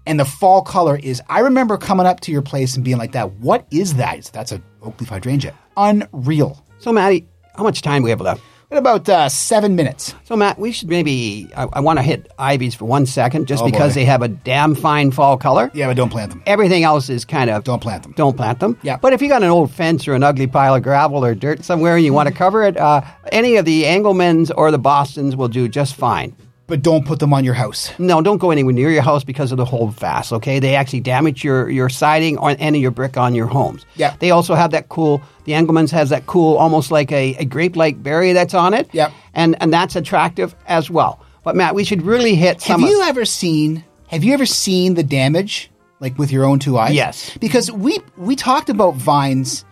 [0.05, 3.13] And the fall color is, I remember coming up to your place and being like
[3.13, 4.29] that, what is that?
[4.33, 5.53] That's a oak leaf hydrangea.
[5.77, 6.65] Unreal.
[6.79, 8.41] so Matty, how much time do we have left?
[8.71, 10.15] What about uh, seven minutes?
[10.23, 13.63] So Matt, we should maybe I, I want to hit ivies for one second, just
[13.63, 13.95] Oh, because boy.
[13.95, 15.69] they have a damn fine fall color.
[15.73, 16.41] Yeah, but don't plant them.
[16.45, 18.13] Everything else is kind of Don't plant them.
[18.15, 18.77] Don't plant them.
[18.81, 18.95] Yeah.
[18.95, 21.65] But if you got an old fence or an ugly pile of gravel or dirt
[21.65, 23.01] somewhere and you want to cover it, uh,
[23.33, 26.33] any of the Engelmans or the Bostons will do just fine.
[26.71, 27.91] But don't put them on your house.
[27.99, 30.31] No, don't go anywhere near your house because of the hold fast.
[30.31, 33.85] Okay, they actually damage your your siding or any of your brick on your homes.
[33.97, 34.15] Yeah.
[34.19, 35.21] They also have that cool.
[35.43, 38.87] The Engelmans has that cool, almost like a, a grape like berry that's on it.
[38.93, 39.11] Yep.
[39.33, 41.19] And and that's attractive as well.
[41.43, 42.81] But Matt, we should really hit Have some.
[42.83, 43.83] you of, ever seen?
[44.07, 45.69] Have you ever seen the damage,
[45.99, 46.93] like with your own two eyes?
[46.93, 47.37] Yes.
[47.39, 49.65] Because we we talked about vines,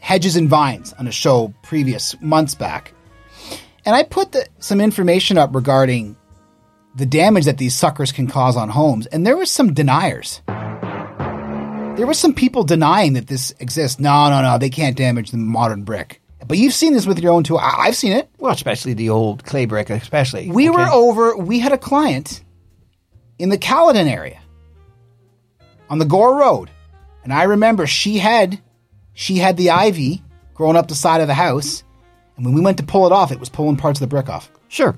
[0.00, 2.92] hedges and vines on a show previous months back,
[3.86, 6.14] and I put the, some information up regarding
[6.96, 10.40] the damage that these suckers can cause on homes, and there was some deniers.
[10.46, 14.00] There were some people denying that this exists.
[14.00, 16.20] No, no, no, they can't damage the modern brick.
[16.46, 17.58] But you've seen this with your own two.
[17.58, 18.28] I- I've seen it.
[18.38, 20.50] well, especially the old clay brick, especially.
[20.50, 20.76] We okay?
[20.78, 21.36] were over.
[21.36, 22.42] We had a client
[23.38, 24.38] in the Caledon area
[25.90, 26.70] on the Gore Road,
[27.24, 28.60] and I remember she had
[29.12, 30.22] she had the ivy
[30.54, 31.82] growing up the side of the house,
[32.36, 34.28] and when we went to pull it off, it was pulling parts of the brick
[34.28, 34.50] off.
[34.68, 34.96] Sure.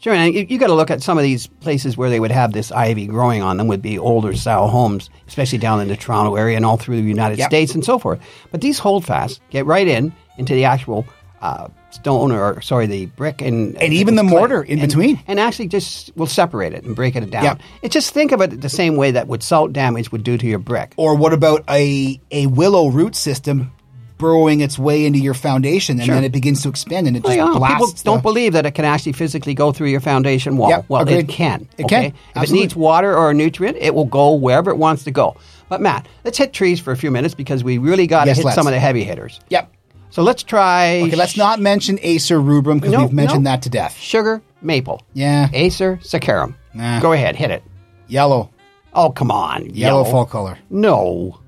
[0.00, 2.30] Sure, and you, you got to look at some of these places where they would
[2.30, 5.96] have this ivy growing on them would be older style homes, especially down in the
[5.96, 7.50] Toronto area and all through the United Yep.
[7.50, 8.20] States and so forth.
[8.52, 11.04] But these hold fast, get right in into the actual
[11.40, 15.20] uh, stone or sorry, the brick and And even the mortar in And- between.
[15.26, 17.42] and actually just will separate it and break it down.
[17.44, 17.60] Yep.
[17.82, 20.46] It just think of it the same way that what salt damage would do to
[20.46, 20.94] your brick.
[20.96, 23.72] Or what about a a willow root system
[24.18, 26.14] burrowing its way into your foundation, and Sure.
[26.16, 28.02] then it begins to expand and it Well, just yeah, people blasts.
[28.02, 30.70] don't the- believe that it can actually physically go through your foundation wall.
[30.70, 31.18] Yep, well, agreed.
[31.18, 31.68] it can.
[31.78, 32.12] It okay?
[32.34, 35.10] can, If it needs water or a nutrient, it will go wherever it wants to
[35.10, 35.36] go.
[35.68, 38.38] But Matt, let's hit trees for a few minutes because we really got to Yes,
[38.38, 38.54] hit let's.
[38.56, 39.40] some of the heavy hitters.
[39.50, 39.70] Yep.
[40.10, 41.02] So let's try.
[41.02, 43.50] Okay, let's not mention Acer rubrum because No, we've mentioned no.
[43.50, 43.96] that to death.
[44.00, 45.02] sugar maple.
[45.12, 45.48] Yeah.
[45.52, 46.54] Acer saccharum.
[46.74, 47.00] Nah.
[47.00, 47.62] Go ahead, hit it.
[48.08, 48.48] Yellow,
[48.94, 50.56] Oh come on, yellow fall color.
[50.70, 51.38] No.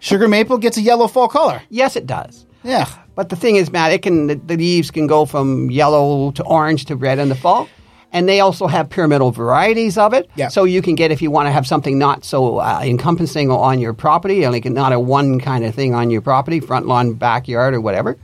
[0.00, 1.62] Sugar maple gets a yellow fall color.
[1.68, 2.46] Yes, it does.
[2.62, 2.88] Yeah.
[3.14, 6.44] But the thing is, Matt, it can the, the leaves can go from yellow to
[6.44, 7.68] orange to red in the fall,
[8.12, 10.30] and they also have pyramidal varieties of it.
[10.36, 10.48] Yeah.
[10.48, 13.80] So you can get if you want to have something not so uh, encompassing on
[13.80, 17.74] your property, like not a one kind of thing on your property, front lawn, backyard,
[17.74, 18.16] or whatever.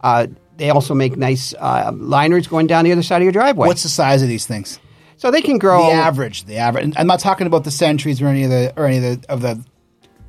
[0.00, 3.68] Uh, they also make nice uh, liners going down the other side of your driveway.
[3.68, 4.78] What's the size of these things?
[5.16, 6.94] so they can grow The average, the average.
[6.96, 9.40] I'm not talking about the centuries or any of the or any of the of
[9.40, 9.64] the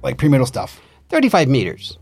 [0.03, 0.79] like premarital stuff.
[1.09, 1.97] thirty-five meters.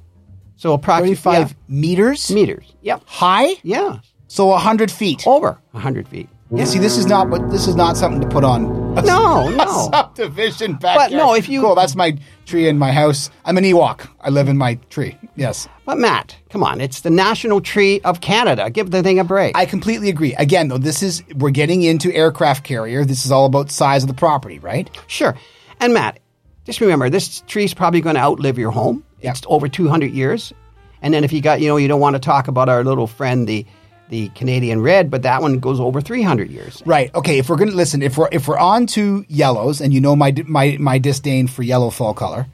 [0.57, 2.73] So approximately Thirty-five meters meters.
[2.81, 3.01] Yep.
[3.05, 3.99] high, Yeah.
[4.27, 5.25] so hundred feet.
[5.25, 6.29] Over hundred feet.
[6.53, 6.65] Yeah.
[6.65, 8.65] See, this is not what this is not something to put on.
[8.97, 9.89] a No, a no.
[9.93, 11.11] subdivision backyard.
[11.13, 13.29] no, if you- cool, that's my tree in my house.
[13.45, 14.07] I'm an Ewok.
[14.19, 15.17] I live in my tree.
[15.37, 18.69] Yes, But Matt, come on, it's the national tree of Canada.
[18.69, 19.57] Give the thing a break.
[19.57, 20.33] I completely agree.
[20.35, 23.05] Again, though, this is we're getting into aircraft carrier.
[23.05, 24.89] This is all about size of the property, right?
[25.07, 25.35] Sure.
[25.79, 26.19] And Matt,
[26.65, 29.03] just remember, this tree's probably going to outlive your home.
[29.21, 29.31] Yeah.
[29.31, 30.53] It's over 200 years.
[31.01, 33.07] And then if you got, you know, you don't want to talk about our little
[33.07, 33.65] friend, the
[34.09, 36.83] the Canadian red, but that one goes over 300 years.
[36.85, 37.15] Right.
[37.15, 37.39] Okay.
[37.39, 40.15] If we're going to listen, if we're if we're on to yellows, and you know
[40.15, 42.45] my my my disdain for yellow fall color,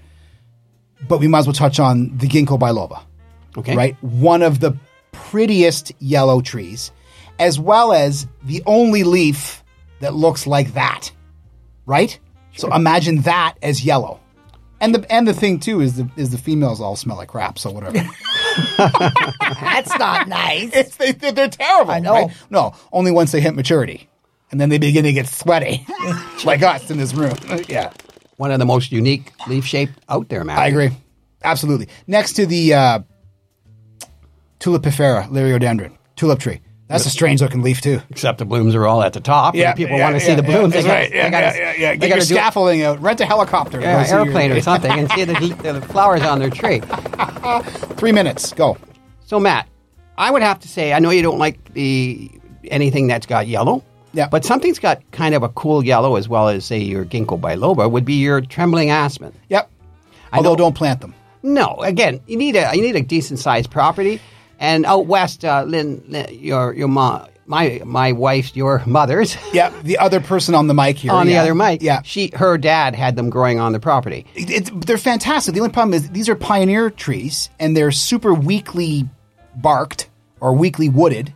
[1.07, 3.01] but we might as well touch on the ginkgo biloba.
[3.57, 3.75] Okay.
[3.75, 4.01] Right.
[4.01, 4.77] One of the
[5.11, 6.91] prettiest yellow trees,
[7.39, 9.63] as well as the only leaf
[9.99, 11.11] that looks like that.
[11.87, 12.19] Right.
[12.57, 14.19] So imagine that as yellow.
[14.79, 17.57] And the and the thing too is the is the females all smell like crap.
[17.57, 17.93] So whatever.
[18.77, 20.69] That's not nice.
[20.73, 21.91] It's, they, they're terrible.
[21.91, 22.13] I know.
[22.13, 22.37] right?
[22.49, 24.09] No, only once they hit maturity.
[24.51, 25.85] And then they begin to get sweaty,
[26.45, 27.35] like us in this room.
[27.67, 27.91] Yeah,
[28.37, 30.57] One of the most unique leaf shape out there, man.
[30.57, 30.91] I agree.
[31.43, 31.89] Absolutely.
[32.07, 32.99] Next to the uh,
[34.59, 36.61] Tulipifera liriodendron, tulip tree.
[36.87, 37.99] That's a strange looking leaf, too.
[38.09, 39.55] Except the blooms are all at the top.
[39.55, 40.73] and people want to see the blooms.
[40.73, 41.11] That's they right.
[41.11, 41.91] gotta- Yeah, they gotta- yeah, yeah, yeah.
[41.91, 43.01] they Get your scaffolding out.
[43.01, 43.81] Rent a helicopter.
[43.81, 45.33] Yeah, Go see your- airplane or something and see the,
[45.73, 46.81] the flowers on their tree.
[47.97, 48.53] Three minutes.
[48.53, 48.77] Go.
[49.25, 49.67] So Matt,
[50.17, 52.31] I would have to say I know you don't like the
[52.65, 53.83] anything that's got yellow.
[54.13, 54.29] Yeah.
[54.29, 57.89] But something's got kind of a cool yellow as well as say your ginkgo biloba
[57.91, 59.33] would be your trembling aspen.
[59.49, 59.69] Yep.
[60.31, 61.13] I Although know- don't plant them.
[61.43, 64.19] No, again, you need a you need a decent sized property.
[64.59, 69.71] And out west, uh, Lynn, Lynn, your your mom, my my wife's your mother's Yeah.
[69.83, 71.11] The other person on the mic here.
[71.11, 71.81] on the other mic.
[71.81, 72.01] Yeah.
[72.03, 74.25] she her dad had them growing on the property.
[74.35, 75.53] It- it's- they're fantastic.
[75.53, 79.07] The only problem is these are pioneer trees, and they're super weakly
[79.55, 81.33] barked or weakly wooded.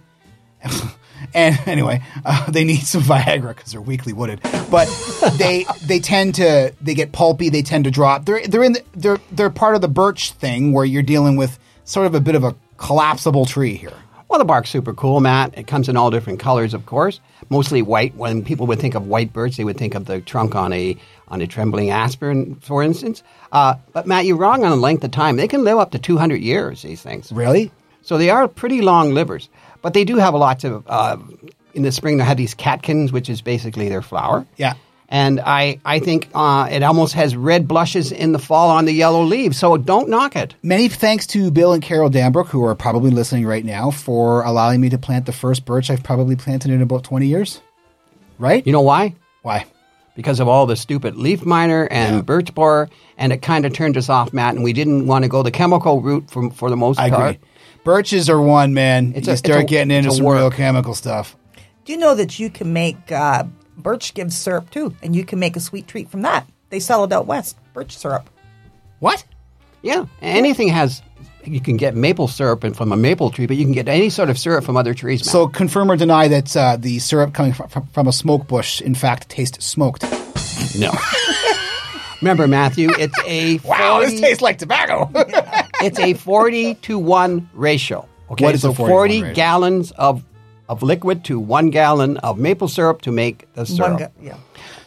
[1.33, 4.41] and anyway, uh, they need some Viagra because they're weakly wooded.
[4.69, 4.87] But
[5.37, 7.49] they they tend to they get pulpy.
[7.49, 8.25] They tend to drop.
[8.25, 11.57] They're they're in the, they're they're part of the birch thing where you're dealing with
[11.83, 13.93] sort of a bit of a collapsible tree here.
[14.27, 15.57] Well, the bark's super cool, Matt.
[15.57, 17.19] It comes in all different colors, of course.
[17.49, 18.15] Mostly white.
[18.15, 20.97] When people would think of white birch, they would think of the trunk on a
[21.27, 23.23] on a trembling aspen, for instance.
[23.51, 25.35] Uh, but Matt, you're wrong on the length of time.
[25.35, 26.81] They can live up to 200 years.
[26.81, 27.31] These things.
[27.31, 27.71] Really?
[28.03, 29.49] So they are pretty long livers,
[29.81, 30.83] but they do have a lots of.
[30.87, 31.17] Uh,
[31.73, 34.45] in the spring, they have these catkins, which is basically their flower.
[34.57, 34.73] Yeah.
[35.13, 38.93] And I, I think uh, it almost has red blushes in the fall on the
[38.93, 39.57] yellow leaves.
[39.57, 40.55] So don't knock it.
[40.63, 44.79] Many thanks to Bill and Carol Danbrook, who are probably listening right now, for allowing
[44.79, 47.59] me to plant the first birch I've probably planted in about 20 years.
[48.39, 48.65] right?
[48.65, 49.13] You know why?
[49.41, 49.65] Why?
[50.15, 53.97] Because of all the stupid leaf miner and birch borer, and it kind of turned
[53.97, 54.55] us off, Matt.
[54.55, 57.35] And we didn't want to go the chemical route for, for the most I part.
[57.35, 57.47] agree.
[57.83, 59.13] Birches are one, man.
[59.15, 60.37] It's you a- start it's a- getting into some work.
[60.37, 61.35] real chemical stuff.
[61.85, 63.43] Do you know that you can make uh,
[63.81, 66.47] birch gives syrup too, and you can make a sweet treat from that?
[66.69, 68.29] They sell it out west, birch syrup.
[68.99, 69.23] What?
[69.81, 71.01] Yeah, anything has.
[71.43, 74.09] You can get maple syrup and- from a maple tree, but you can get any
[74.11, 75.21] sort of syrup from other trees.
[75.25, 75.31] Matt.
[75.31, 78.79] So confirm or deny that uh, the syrup coming from, from, from a smoke bush,
[78.79, 80.03] in fact, tastes smoked.
[80.77, 80.91] no.
[82.21, 85.09] Remember, Matthew, it's a 40, like tobacco.
[85.81, 88.07] it's a forty to one ratio.
[88.29, 90.23] Okay, What is so a 40 forty gallons of
[90.71, 93.91] of liquid to one gallon of maple syrup to make the syrup.
[93.91, 94.37] One gu- yeah.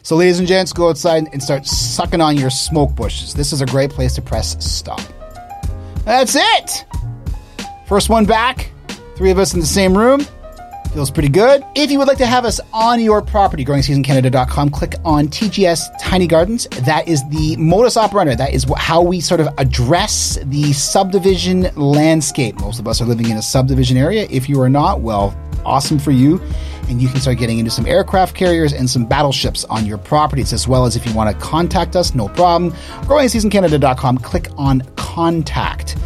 [0.01, 3.35] so, ladies and gents, go outside and start sucking on your smoke bushes.
[3.35, 4.99] This is a great place to press stop.
[6.03, 6.85] That's it.
[7.87, 8.71] First one back.
[9.15, 10.25] Three of us in the same room.
[10.95, 11.61] Feels pretty good.
[11.75, 16.25] If you would like to have us on your property, growingseasoncanada.com, click on TGS Tiny
[16.25, 16.67] Gardens.
[16.85, 18.35] That is the modus operandi.
[18.35, 22.57] That is how we sort of address the subdivision landscape.
[22.61, 24.25] Most of us are living in a subdivision area.
[24.29, 26.41] If you are not, well, awesome for you.
[26.87, 30.53] And you can start getting into some aircraft carriers and some battleships on your properties,
[30.53, 32.71] as well as if you want to contact us, no problem.
[33.01, 35.97] GrowingSeasonCanada.com, click on contact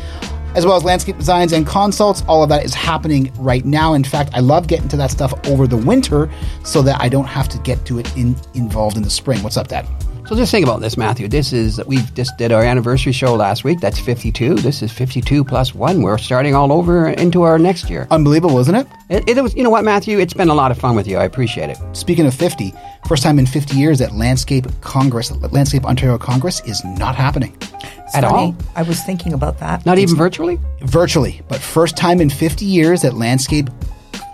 [0.56, 2.24] as well as landscape designs and consults.
[2.28, 3.94] All of that is happening right now.
[3.94, 6.30] In fact, I love getting to that stuff over the winter
[6.64, 9.42] so that I don't have to get to it in involved in the spring.
[9.44, 9.88] What's up, Dad?
[10.30, 11.28] So just think about this, Matthew.
[11.28, 13.80] This is we just did our anniversary show last week.
[13.80, 14.54] That's fifty-two.
[14.58, 16.04] This is fifty-two plus one.
[16.04, 18.06] We're starting all over into our next year.
[18.12, 18.86] Unbelievable, isn't it?
[19.10, 20.20] It, it was, you know what, Matthew?
[20.20, 21.18] It's been a lot of fun with you.
[21.18, 21.80] I appreciate it.
[21.94, 22.72] Speaking of 50,
[23.08, 28.14] first time in 50 years that Landscape Congress, Landscape Ontario Congress is not happening It's
[28.16, 28.36] At funny.
[28.36, 28.56] all?
[28.76, 29.84] I was thinking about that.
[29.84, 30.60] Not even virtually.
[30.82, 33.68] virtually, but first time in 50 years that Landscape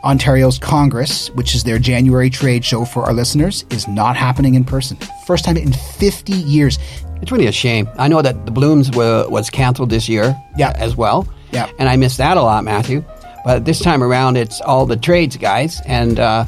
[0.05, 4.63] Ontario's Congress, which is their January trade show for our listeners, is not happening in
[4.63, 4.97] person.
[5.25, 6.77] First time in 50 years.
[7.21, 7.89] It's really a shame.
[7.97, 10.73] I know that the Blooms were, was canceled this year, Yeah.
[10.75, 11.27] as well.
[11.51, 11.69] Yeah.
[11.79, 13.03] and I miss that a lot, Matthew.
[13.43, 16.45] But this time around, it's all the trades guys, and uh,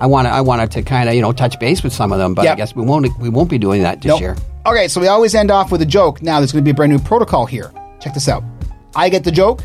[0.00, 2.34] I want I wanted to kind of you know touch base with some of them,
[2.34, 2.46] but.
[2.46, 4.20] I guess we won't we won't be doing that this Nope.
[4.20, 4.36] year.
[4.66, 6.20] Okay, so we always end off with a joke.
[6.22, 7.72] Now there's going to be a brand new protocol here.
[8.00, 8.42] Check this out.
[8.96, 9.62] I get the joke.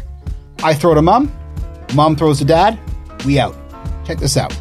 [0.63, 1.31] I throw to mom.
[1.95, 2.79] Mom throws to dad.
[3.25, 3.55] We out.
[4.05, 4.55] Check this out.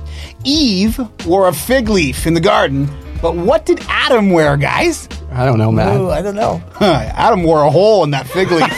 [0.45, 2.89] Eve wore a fig leaf in the garden,
[3.21, 5.09] but what did Adam wear, guys?
[5.31, 5.97] I don't know, man.
[5.99, 6.63] Ooh, I don't know.
[6.73, 8.71] Huh, Adam wore a hole in that fig leaf.